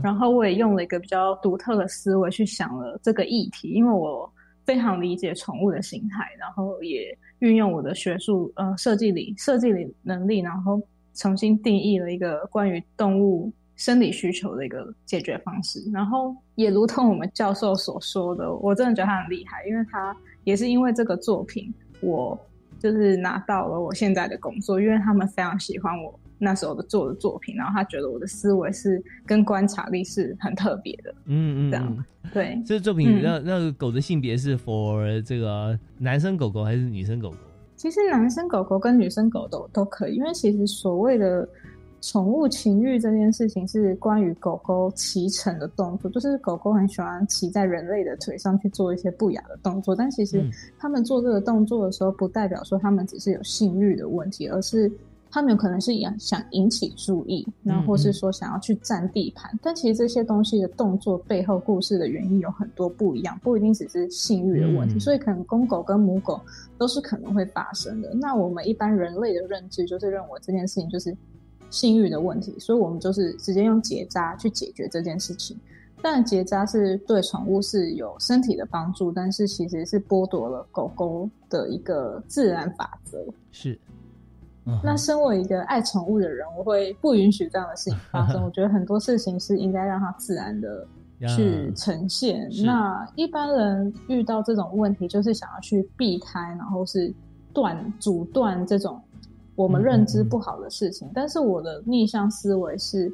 [0.02, 4.30] 然后我也用了一个比较独特的思维去想了这个议题，因为我
[4.64, 10.82] 非常理解宠物的心态，然后也运用我的学术呃设计理设计理能力，然后
[11.14, 13.52] 重新定义了一个关于动物。
[13.76, 22.38] 生理需求的一个解决方式，然后也如同我们教授所说的，我真的觉得他很厉害，因为他也是因为这个作品，我
[22.78, 32.62] 就是拿到了我现在的工作，因为他们非常喜欢我那时候的做的作品，然后他觉得我的思维是跟观察力是很特别的，嗯嗯，这样对。
[32.64, 37.36] 这作品那那个狗的性别是 for 这个男生狗狗还是女生狗狗？
[37.76, 41.46] 其实男生狗狗跟女生狗都都可以，因为其实所谓的。
[42.08, 49.94] 宠物情欲这件事情是关于狗狗骑乘的动作，就是狗狗很喜欢骑在人类的腿上去做一些不雅的动作。
[49.94, 50.48] 但其实
[50.78, 54.88] 他们做这个动作的时候，不代表说他们只是有性欲的问题，而是
[55.32, 59.50] 他们有可能是想想引起注意，然后或是说想要去占地盘。
[59.60, 64.96] 但其实这些东西的动作背后故事的原因有很多不一样，不一定只是性欲的问题。
[65.00, 66.40] 所以可能公狗跟母狗
[66.78, 68.14] 都是可能会发生的。
[68.14, 71.12] 那我们一般人类的认知就是认为这件事情就是。
[71.70, 75.58] 性欲的问题，所以我们就是直接用结扎去解决这件事情。
[76.02, 83.18] 但结扎是对宠物是有身体的帮助，但是其实是剥夺了狗狗的一个自然法则。
[83.50, 83.78] 是。
[84.82, 88.42] 那身为一个爱宠物的人，我会不允许这样的事情发生。
[88.44, 90.84] 我觉得很多事情是应该让它自然的
[91.36, 92.50] 去呈现。
[92.64, 97.14] 那一般人遇到这种问题，就是想要去避开，然后是
[97.52, 99.00] 断阻断这种
[99.56, 101.10] 我们认知不好的事情。
[101.12, 103.12] 但是我的逆向思维是，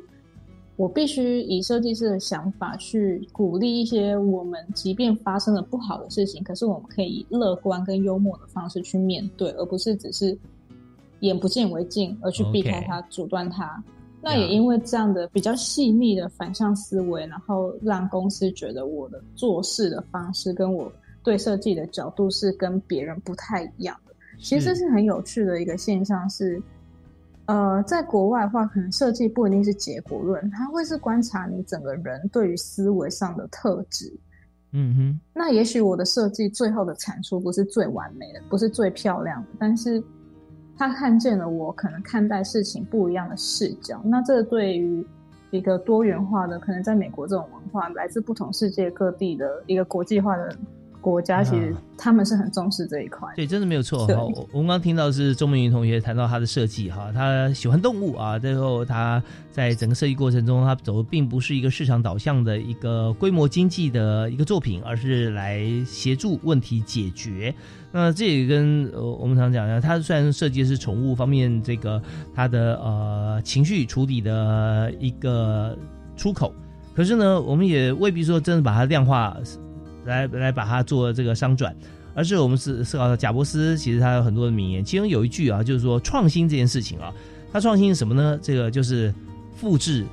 [0.76, 10.36] 我必须以设计师的想法去鼓励一些我们即便发生了不好的事情，可是我们可以以乐观跟幽默的方式去面对，而不是只是。
[11.20, 13.80] 眼不见为净，而去避开它、阻断它。
[14.20, 20.90] 那也因为这样的比较细腻的反向思维，然后让公司觉得我的做事的方式跟我
[21.22, 24.12] 对设计的角度是跟别人不太一样的。
[24.43, 26.61] 其实是很有趣的一个现象是，
[27.47, 34.12] 呃，在国外的话，可能设计不一定是结果论，它会是观察你整个人对于思维上的特质。
[34.72, 35.20] 嗯哼。
[35.32, 40.03] 那也许我的设计最后的产出不是最完美的，不是最漂亮的，但是。
[40.74, 45.07] 他看见了我可能看待事情不一样的视角，那这对于
[45.51, 50.57] 一个多元化的，可能在美国这种文化，来自不同世界各地的一个国际化的。
[51.03, 54.07] 国家其实他们是很重视这一块，对，真的没有错。
[54.07, 67.53] 好，我们刚听到是钟明云同学谈到他的设计哈，他喜欢动物啊，最后他在整个设计过程中，他走的并不是一个市场导向的一个规模经济的一个作品，而是来协助问题解决。
[67.91, 72.01] 那这也跟呃我们常讲的，他虽然设计的是宠物方面这个
[72.33, 75.77] 他的呃情绪处理的一个
[76.17, 76.55] 出口，
[76.95, 79.37] 可是呢，我们也未必说真的把它量化。
[80.05, 81.75] 来来把它做这个商转，
[82.15, 87.13] 而是我们是思考到贾伯斯，其实他有很多的名言，其中有一句啊，就是说创新这件事情啊，
[87.53, 88.39] 他创新是什么呢？
[88.43, 89.13] 这个就是
[89.57, 90.05] 复制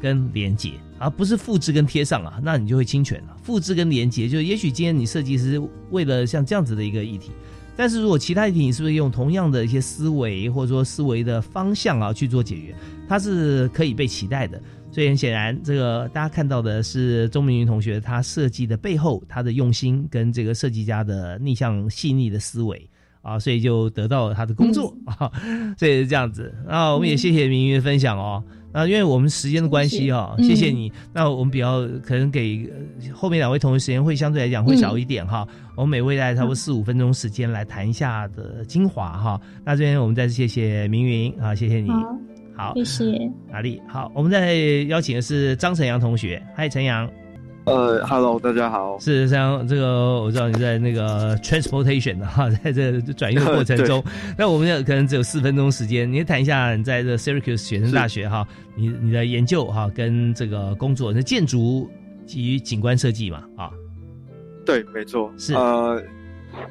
[0.00, 3.36] 跟连接，而不是复制跟贴上啊，那你就会侵权了。
[3.42, 5.60] 复制跟连接，就也许今天你设计师
[5.90, 7.30] 为了像这样子的一个议题，
[7.76, 12.74] 但是如果其他议题你是不是用同样的一些思维或者说思维的方向啊去做解决，
[13.08, 14.60] 它是可以被期待的。
[14.90, 22.88] 所以很显然，这个大家看到的是钟明云同学他设计的背后，他的用心跟这个设计家的逆向细腻的思维
[23.22, 25.30] 啊，所以就得到了他的工作啊，
[25.76, 26.54] 所以是这样子。
[26.66, 28.42] 那我们也谢谢明云的分享哦。
[28.70, 30.92] 那因为我们时间的关系哈，谢谢你。
[31.12, 32.70] 那我们比较可能给
[33.12, 35.46] 后面两位同学时间会相对来讲会少一点哈。
[35.74, 39.40] 我们每位大概差不多四五分钟时间来谈一下的精华哈。
[39.64, 41.90] 那这边我们再次谢谢明云啊，谢谢你。
[42.58, 43.04] 好，谢谢
[43.52, 43.80] 阿丽。
[43.86, 44.56] 好，我们再
[44.88, 46.42] 邀请的是张晨阳同学。
[46.56, 47.08] 嗨，晨阳。
[47.66, 48.98] 呃，Hello，大家好。
[48.98, 54.02] 是像这个，我知道你在那个 transportation 哈， 在这转运的过程中。
[54.36, 58.44] 那我们可能只有四分钟时间，你谈一下你在这 Syracuse 学生大学哈，
[58.74, 61.88] 你你的研究哈，跟这个工作那建筑
[62.26, 63.44] 及景观设计嘛？
[63.56, 63.70] 啊，
[64.66, 66.02] 对，没错，是呃。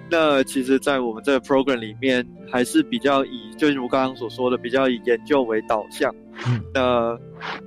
[0.09, 6.13] 那其实，在我们这个 program 里面，还是比较以，就如刚刚所说的，比较以研究为导向。
[6.47, 7.17] 嗯，那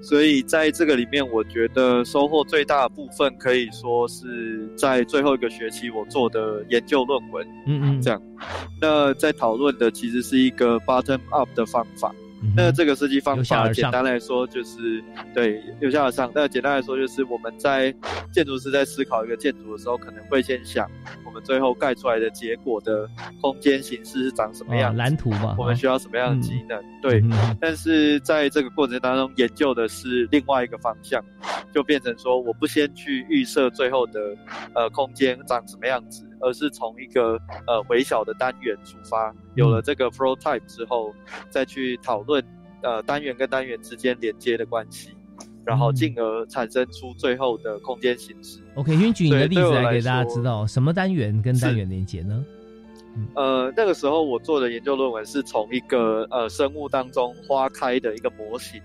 [0.01, 7.47] 所以在这个里面，我觉得收获最大的部分，可以说是在最后一个学期我做的研究论文。
[7.67, 8.23] 嗯嗯，这样。
[8.81, 12.15] 那在讨论的其实是一个 bottom up 的方法。
[12.57, 15.03] 那这个设计方法，简单来说就是
[15.35, 16.31] 对由下而上。
[16.35, 17.95] 那简单来说就是，我们在
[18.33, 20.91] 建筑师在思考一个建筑的时候，可能会先想
[21.25, 23.09] 我们最后盖出来的结果的
[23.43, 26.83] 空间形式是长什么样，蓝图嘛，我们需要什么样的机能？
[27.03, 27.23] 对。
[27.61, 31.23] 但是在这个过程当中，研究的是另外一个方向，
[31.75, 34.21] 就变成说，我不先去预设最后的
[34.75, 36.25] 呃空间长什么样子。
[36.41, 41.15] 而是从一个呃微小的单元出发，有了这个 prototype 之后，
[41.51, 42.43] 再去讨论
[42.83, 45.11] 呃单元跟单元之间连接的关系，
[45.65, 48.61] 然后进而产生出最后的空间形式。
[48.75, 52.45] OK，先举你的例子来给大家知道，什么单元跟单元连接呢？
[53.35, 58.81] 呃，那个时候我做的研究论文是从一个呃生物当中花开的一个模型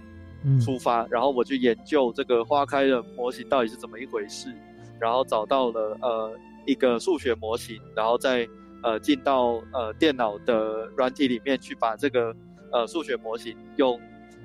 [0.60, 4.54] 出发，然后我去研究这个花开的模型到底是怎么一回事，
[5.00, 6.38] 然后找到了呃。
[6.66, 8.48] 一个数学模型，然后再
[8.84, 12.36] 呃进到呃电脑的软体里面去把这个
[12.72, 14.00] 呃数学模型用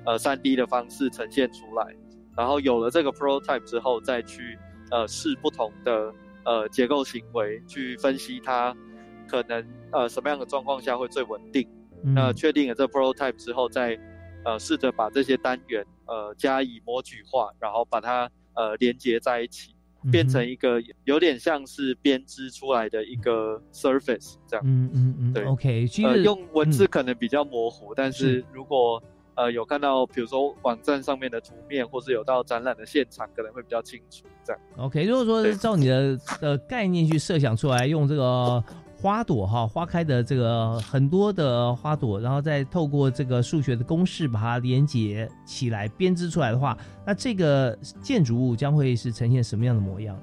[0.05, 1.95] 呃三 D 的方式呈现出来，
[2.35, 4.57] 然后有了这个 prototype 之后，再去
[4.89, 6.13] 呃试不同的
[6.45, 8.75] 呃结构行为，去分析它
[9.27, 11.67] 可能呃什么样的状况下会最稳定。
[12.03, 13.99] 那确定了这 prototype 之后，再
[14.43, 19.75] 呃试着把这些单元呃加以模具化，然后把它呃连接在一起。
[20.09, 29.01] 变成一个有点像是编织出来的一个 surface 这样，嗯嗯嗯，对，OK，呃，用文字可能比较模糊，但是如果
[29.35, 34.25] 呃有看到，比如说网站上面的图面，或是有到展览的现场，可能会比较清楚。
[34.43, 34.61] 这样。
[34.77, 38.63] OK，如果说照你的的概念去设想出来，用这个
[39.01, 50.15] 花朵哈，花开的这个很多的花朵，然后再透过这个数学的公式把它连接起来编织出来的话，那这个建筑物将会是呈现什么样的模样？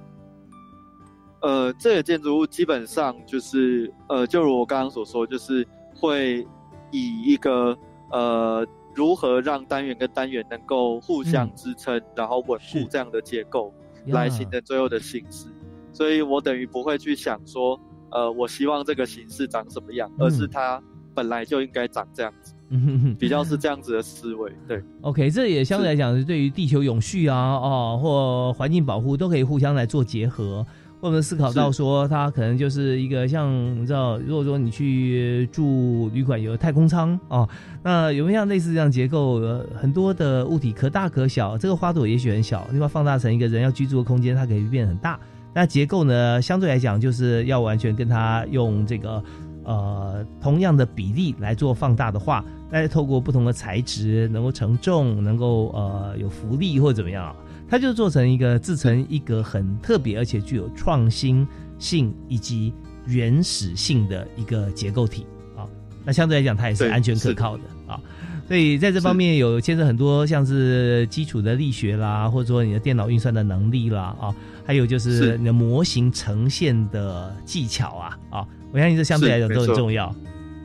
[1.43, 5.66] 呃，这个建筑物基本上就是呃，就如我刚刚所说，就是
[5.97, 6.47] 会
[6.93, 7.76] 以一个
[8.12, 8.64] 呃，
[8.95, 13.74] 如何让单元跟单元能够互相支撑，然后稳固这样的结构
[14.07, 15.49] 来形成最后的形式。
[15.93, 17.79] 所以我等于不会去想说，
[18.11, 20.83] 呃，我希望这个形式长什么样，而是它
[21.15, 24.53] 本来就应该长这样子，嗯比较是这样子的思维。
[24.67, 30.65] 对，OK，这也相对来讲是对于地球永续啊，哦，或环境保护都可以互相来做结合。
[31.01, 33.49] 我们思考到说，它可能就是一个像
[33.81, 37.49] 你知道，如果说你去住旅馆有太空舱哦，
[37.85, 39.41] 那有没有像类似这样结构？
[39.81, 45.21] 很多的物体可大可小，这个花朵也许很小，你把放大成一个人要居住的空间，它可以变很大。
[45.59, 49.21] 那结构呢，相对来讲就是要完全跟它用这个
[49.65, 57.35] 呃同样的比例来做放大的话，那透过不同的材质，能够承重，能够呃有浮力或者怎么样。
[57.69, 61.45] 它就做成一个自成一个、很特别而且具有创新
[61.77, 62.73] 性以及
[63.05, 65.67] 原始性的一个结构体啊。
[66.05, 68.01] 那相对来讲，它也是安全可靠的啊。
[68.49, 74.35] 所以在这方面有牵涉很多，像是基础的力学啦，或者说你的电脑运算的能力啦啊，
[74.67, 78.49] 还有就是你的模型呈现的技巧啊啊。
[78.73, 80.15] 我相信这相对来讲都很重要。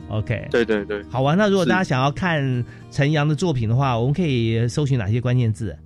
[0.08, 1.36] OK，对对对，好玩。
[1.36, 5.76] 那如果大家想要看陈阳的作品的话，我们可以搜寻哪些关键字？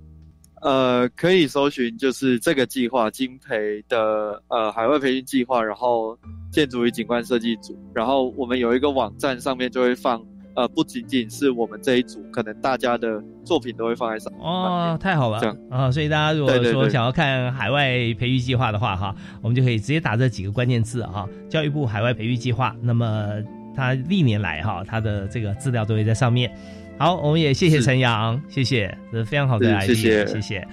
[0.61, 6.17] 呃，可以搜寻就是这个计划金培的呃海外培训计划，然后
[6.51, 10.21] 建筑与景观设计组，然后我们有一个网站上面就会放
[10.55, 14.31] 呃不仅仅是我们这一组，可能大家的作品都会放在上。
[14.39, 23.41] 哦，太好了，这样啊，所以大家如果说想要看海外培育计划的话哈，我们就可以直接打这几个关键字哈，教育部海外培育计划，那么
[23.75, 26.51] 它历年来哈它的这个资料都会在上面。
[26.97, 30.67] 好，我们也谢谢陈阳，谢谢，这是非常好的 ID，谢谢。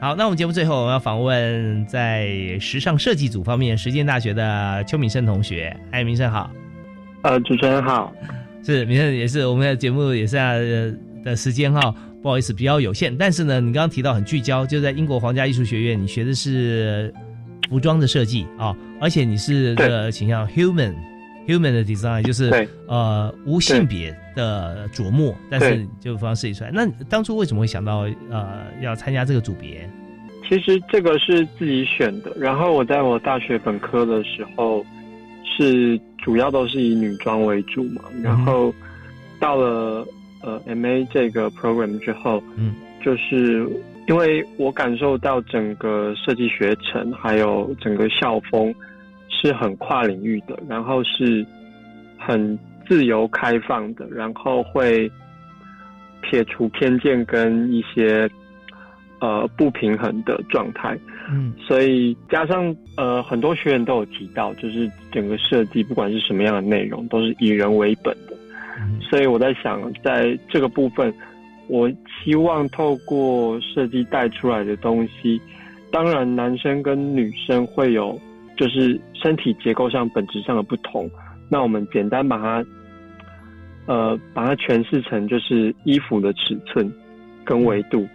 [0.00, 5.76] 好，那我们节目最后我们要访问在时尚设计组方面，实践大学的邱敏胜同学。
[5.90, 6.50] 哎，敏胜好。
[7.22, 8.12] 呃，主持人好。
[8.64, 13.16] 是敏胜，也是我们的节目也是的时间哈，不好意思比较有限。
[13.16, 17.12] 但是呢，你刚刚提到很聚焦，就在英国皇家艺术学院，你学的是
[17.68, 20.94] 服装的设计啊，而且你是这个倾向 human。
[21.46, 26.70] Human 的 design 就是呃无性别的琢磨，但是就方设计出来。
[26.72, 29.88] 那当初为什么会想到呃要参加这个组别？
[30.48, 32.32] 其实这个是自己选的。
[32.36, 34.84] 然后我在我大学本科的时候
[35.44, 38.02] 是主要都是以女装为主嘛。
[38.22, 38.72] 然后
[39.40, 40.06] 到了
[40.42, 42.74] 呃 MA 这个 program 之后，嗯，
[43.04, 43.68] 就是
[44.06, 48.72] 因为我感受到整个设计学程还有整个校风。
[49.42, 51.44] 是很跨领域的，然后是
[52.16, 52.56] 很
[52.88, 55.10] 自由开放的，然后会
[56.20, 58.30] 撇除偏见跟一些
[59.20, 60.96] 呃不平衡的状态。
[61.28, 68.36] 嗯，所以加上呃很多学员都有提到，就是整个设计不管是什么样的内容，都是以人为本的。
[69.00, 71.12] 所以我在想，在这个部分，
[71.68, 71.90] 我
[72.22, 75.40] 希望透过设计带出来的东西，
[75.90, 78.18] 当然男生跟女生会有
[78.62, 81.10] 就是身体结构上本质上的不同。
[81.48, 82.64] 那我们简单把它，
[83.86, 86.90] 呃，把它诠释成就是衣服的尺寸
[87.44, 88.06] 跟维度。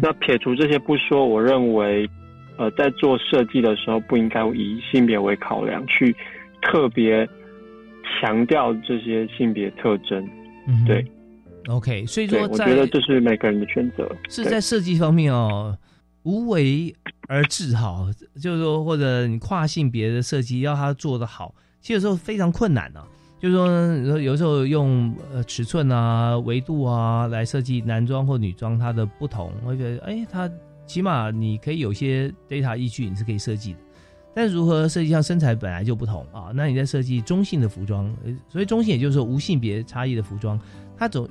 [0.00, 2.08] 那撇除这些不说，我认为，
[2.56, 6.14] 呃，在做设计的时候不应该以性别为考量，去
[6.62, 7.28] 特别
[8.20, 10.24] 强调这些性别特征。
[10.86, 11.04] 对
[11.68, 14.08] ，OK，所以说，我觉得这是每个人的选择。
[14.28, 15.76] 是在设计方面哦，
[16.22, 16.94] 无为
[17.28, 18.06] 而治哈，
[18.40, 23.02] 就是说，或者你跨性别的设计要他做的好，其实有时候非常困难呢。
[23.40, 30.50] 就是说，有时候用呃尺寸啊、维度啊来设计男装或女装，它的不同，我觉得哎，它
[30.86, 33.78] 起码你可以有些 data 依据，你是可以设计的。
[34.34, 38.14] 但如何设计，像身材本来就不同啊，那你在设计中性的服装，
[38.46, 40.60] 所以中性也就是说无性别差异的服装，
[40.94, 41.26] 它总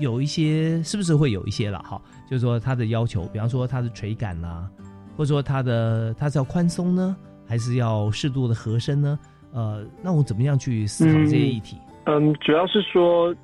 [0.00, 2.02] 有一些是不是会有一些了哈？
[2.28, 4.68] 就是说它的要求，比方说它的垂感呐，
[5.16, 7.16] 或者说它的它是要宽松呢，
[7.46, 9.18] 还是要适度的合身呢？
[9.52, 11.78] 呃，那我怎么样去思考这些议题？
[12.04, 13.34] 嗯，主要是说，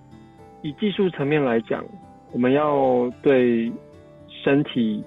[0.62, 1.82] 以技术层面来讲，
[2.32, 3.72] 我们要对
[4.44, 5.02] 身体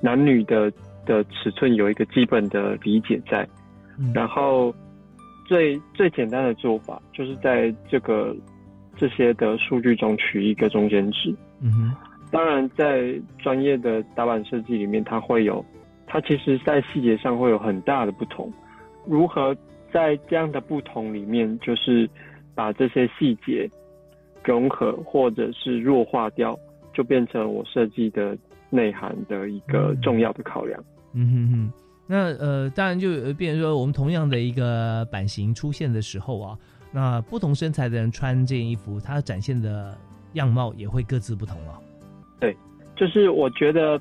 [0.00, 0.72] 男女的
[1.06, 3.46] 的尺寸有一个基本的理解在，
[4.14, 4.74] 然后
[5.46, 8.34] 最最简单的做法就是在这个
[8.96, 11.34] 这些的数据中取一个中间值。
[11.60, 11.94] 嗯哼，
[12.30, 15.64] 当然，在专业的打板设计里面，它会有，
[16.06, 18.52] 它其实在细节上会有很大的不同，
[19.06, 19.56] 如何？
[19.92, 22.08] 在这样的不同里面，就是
[22.54, 23.68] 把这些细节
[24.44, 26.56] 融合或者是弱化掉，
[26.92, 30.80] 就变成我设计的内涵的一个重要的考量。
[31.12, 31.72] 嗯哼哼，
[32.06, 36.56] 那呃，当然就变成说，我们同样的一个版型出现的时候啊，
[36.92, 39.98] 那不同身材的人穿这件衣服，它展现的
[40.34, 41.80] 样貌也会各自不同了。
[42.40, 42.56] 对，
[42.96, 44.00] 就是我觉得，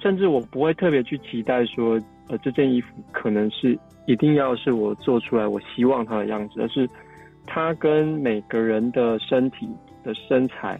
[0.00, 1.98] 甚至我不会特别去期待说，
[2.28, 3.78] 呃，这件衣服可能是。
[4.06, 6.90] 一定要是我做出来，我希望它的样子，而是
[7.46, 9.68] 它跟每个人的身体
[10.02, 10.78] 的身材，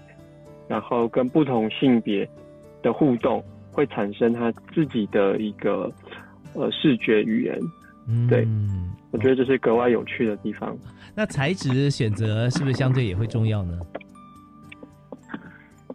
[0.67, 2.29] 然后跟不同性别
[2.83, 3.41] 的互动，
[3.71, 5.89] 会产生他自己的一个
[6.55, 7.57] 呃视觉语言。
[8.09, 8.45] 嗯，对，
[9.13, 10.77] 我觉得这是格外有趣的地方。
[11.15, 13.79] 那材质选择是不是相对也会重要呢？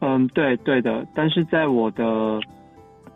[0.08, 2.40] 嗯，对对的，但是在我的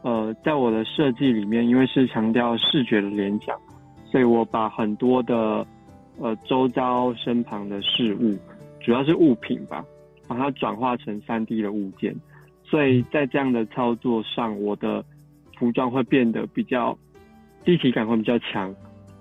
[0.02, 3.58] 呃，在我的设计里面，因为是强调视觉的联想。
[4.04, 5.66] 所以我把很多的
[6.20, 8.38] 呃周遭身旁的事物，
[8.82, 9.86] 主要是物品吧，
[10.28, 12.14] 把它转化成三 D 的物件。
[12.62, 15.02] 所以在这样的操作上，我的
[15.58, 16.98] 服装会变得比较
[17.64, 18.76] 立体感会比较强。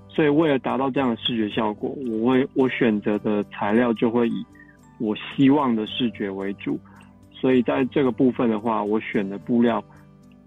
[0.08, 4.44] 所以为了达到这样的视觉效果，我会我选择的材料就会以
[4.98, 6.76] 我希望的视觉为主。
[7.40, 9.82] 所以在这个部分的话，我选的布料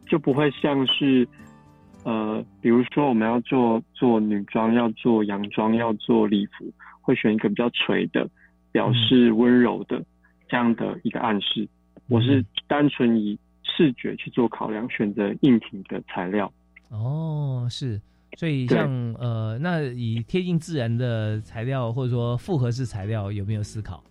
[0.08, 1.28] 就不会像是。
[2.06, 6.70] 呃，比如说我们要做做女装，要做洋装，要做礼服，
[7.00, 8.30] 会选一个比较垂的，
[8.74, 10.04] 表示温柔的
[10.50, 11.66] 这样的一个暗示。
[12.10, 16.52] 我是单纯以视觉去做考量，选择硬挺的材料。
[16.90, 18.02] 哦，是，
[18.38, 24.04] 所以像呃，那以贴近自然的材料，或者说复合式材料，有没有思考？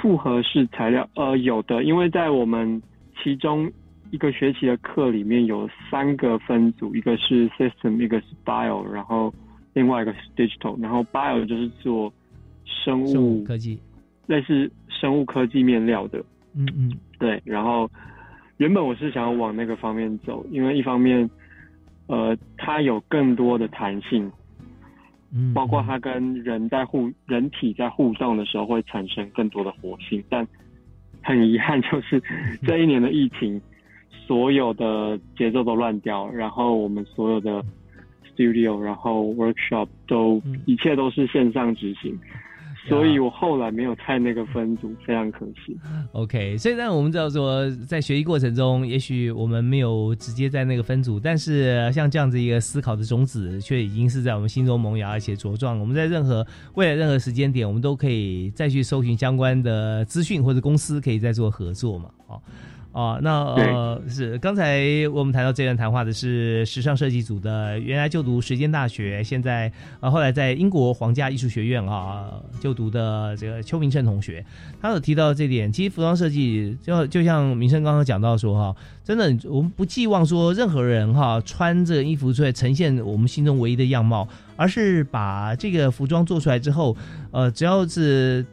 [0.00, 2.80] 复合式材料，呃，有的，因为在我们
[3.22, 3.70] 其中。
[4.12, 9.32] 一个学期的课里面有三个分组，一个是 system，一个是 bio，然后
[9.72, 10.76] 另外一个是 digital。
[10.82, 12.12] 然后 bio 就是做
[12.64, 13.78] 生物科技，
[14.26, 16.18] 类似生物科技面料的。
[16.56, 17.40] 嗯嗯，对。
[17.44, 17.88] 然后
[18.56, 21.30] 原本我是想要往那个方面走，因为一方面，
[22.08, 24.28] 呃，它有更多的弹性，
[25.34, 30.22] 嗯，包括它跟人在互人体在互动的时候会产生更多的活性。
[30.28, 30.46] 但
[31.22, 32.22] 很遗憾，就是
[32.66, 33.60] 这一年的疫情。
[34.26, 37.64] 所有的节奏都乱掉，然后我们所有的
[38.24, 42.16] studio，然后 workshop 都一切都是线上执行，
[42.88, 45.78] 所以我后来没有在那个分组，非常可惜。
[46.12, 55.78] OK，虽然我们知道说在学习过程中，也许我们没有直接在那个分组，但是像这样子一个思考的种子，却已经是在我们心中萌芽而且茁壮。
[55.78, 62.10] 我们在任何未来任何时间点，我们都可以再去搜寻相关的资讯，或者公司可以再做合作嘛？
[62.26, 62.42] 哦。
[62.92, 64.82] 哦，那呃是刚才
[65.12, 69.70] 我们谈到这段谈话的是时尚设计组的，原来就读时间大学，现在
[70.00, 74.44] 啊后来在英国皇家艺术学院啊就读的这个邱明胜同学，
[74.82, 84.26] 他有提到这点，其实服装设计就就像明胜刚刚讲到说哈，真的我们不寄望说任何人哈穿这个衣服出来呈现我们心中唯一的样貌，
[84.56, 86.96] 而是把这个服装做出来之后，
[87.30, 88.44] 呃只要是。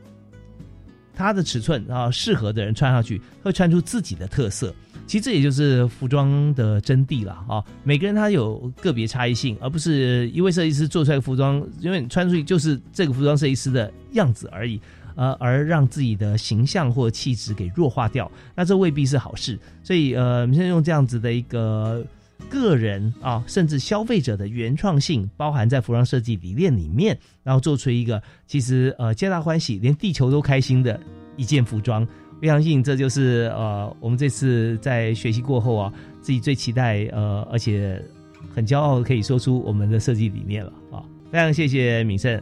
[1.18, 4.74] 它的尺寸啊适合的人穿上去会穿出自己的特色。
[5.08, 7.64] 其实这也就是服装的真谛了啊！
[7.84, 14.82] 每个人他有个别差异性，而不是一位设计师做出来服装，因为你穿出去就是这个服装设计师的样子而已，
[15.16, 19.58] 呃，而让自己的形象或气质给弱化掉，那这未必是好事。
[19.82, 22.06] 所以，呃，我们现在用这样子的一个
[22.50, 31.00] 个人啊，甚至消费者的原创性，包含在服装设计理念里面，然后做出一个其实呃皆大欢喜，连地球都开心的
[31.36, 32.08] 一件服装。
[32.40, 38.00] 我相信这就是呃，我们这次在学习过后啊，自己最期待呃，而且
[38.54, 41.02] 很骄傲可以说出我们的设计理念了啊！
[41.32, 42.40] 非常谢谢敏胜，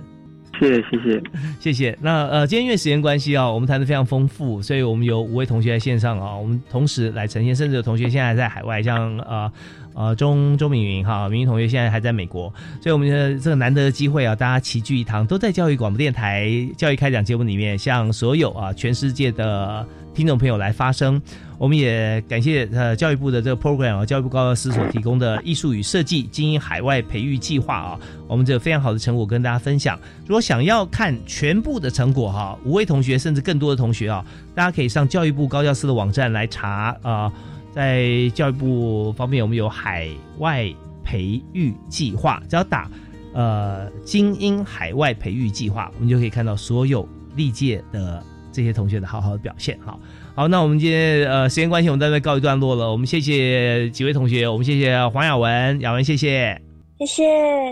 [0.59, 1.23] 谢谢谢谢
[1.61, 1.97] 谢谢。
[2.01, 9.49] 那呃，今天因为时间关系啊，我们谈的非常丰富，所以我们有五位同学在线上啊，我们同时来呈现，甚至有同学现在在海外，像呃。
[9.95, 21.21] 呃，钟钟明云哈，明云同学现在还在美国，所以我们的这个难得的机会啊，大家齐聚一堂，都在教育广播电台教育开讲节目里面，向所有啊全世界的听众朋友来发声。
[21.57, 29.97] 我们也感谢呃教育部的这个 program 啊，教育部高教司所提供的艺术与设计精英海外培育计划啊，我们这非常好的成果跟大家分享。
[30.27, 37.31] 如果想要看全部的成果哈，五位同学甚至更多的同学啊，大家可以上教育部高教司的网站来查啊。
[37.75, 40.73] 在教育部方面，我们有海外
[41.03, 42.89] 培育计划，只要打
[43.33, 49.77] 呃精英海外培育计划，我们就可以看到所有历届的这些同学的好好的表现。
[49.85, 49.99] 好，
[50.33, 52.89] 好，那我们今天呃时间关系，我们在这告一段落了。
[52.91, 56.61] 我们谢谢几位同学，我们谢谢黄雅文，雅文谢谢，
[56.99, 57.23] 谢谢，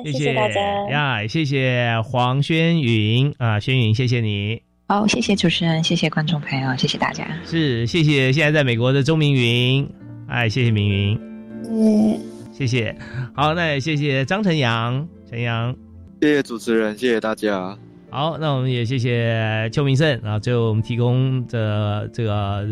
[0.03, 4.72] 谢谢大家呀，谢谢黄轩云啊，轩云，谢谢你。
[4.93, 7.25] 好，谢谢主持人，谢谢观众朋友，谢谢大家。
[7.43, 9.89] 是，谢谢现在在美国的周明云，
[10.27, 11.19] 哎，谢谢明云，
[11.67, 12.19] 嗯，
[12.51, 12.95] 谢谢。
[13.33, 15.75] 好，那也谢谢张晨阳，晨阳，
[16.21, 17.75] 谢谢主持人，谢谢大家。
[18.11, 22.63] 好，那我们也谢谢邱明胜啊，最后我们提供的这个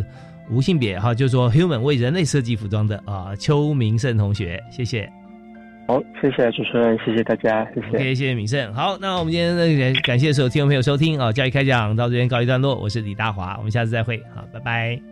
[0.52, 5.12] 无性别哈，就是说 human 为人类设计服装的啊，邱明胜同学，谢谢。
[5.88, 7.88] 好，谢谢主持人，谢谢大家，谢谢。
[7.90, 8.74] OK，谢谢敏胜。
[8.74, 12.76] 好，那我们今天呢，感谢所有听众朋友收听啊，教育开讲到这边告一段落。
[12.76, 15.11] 我是李大华，我们下次再会，好，拜拜。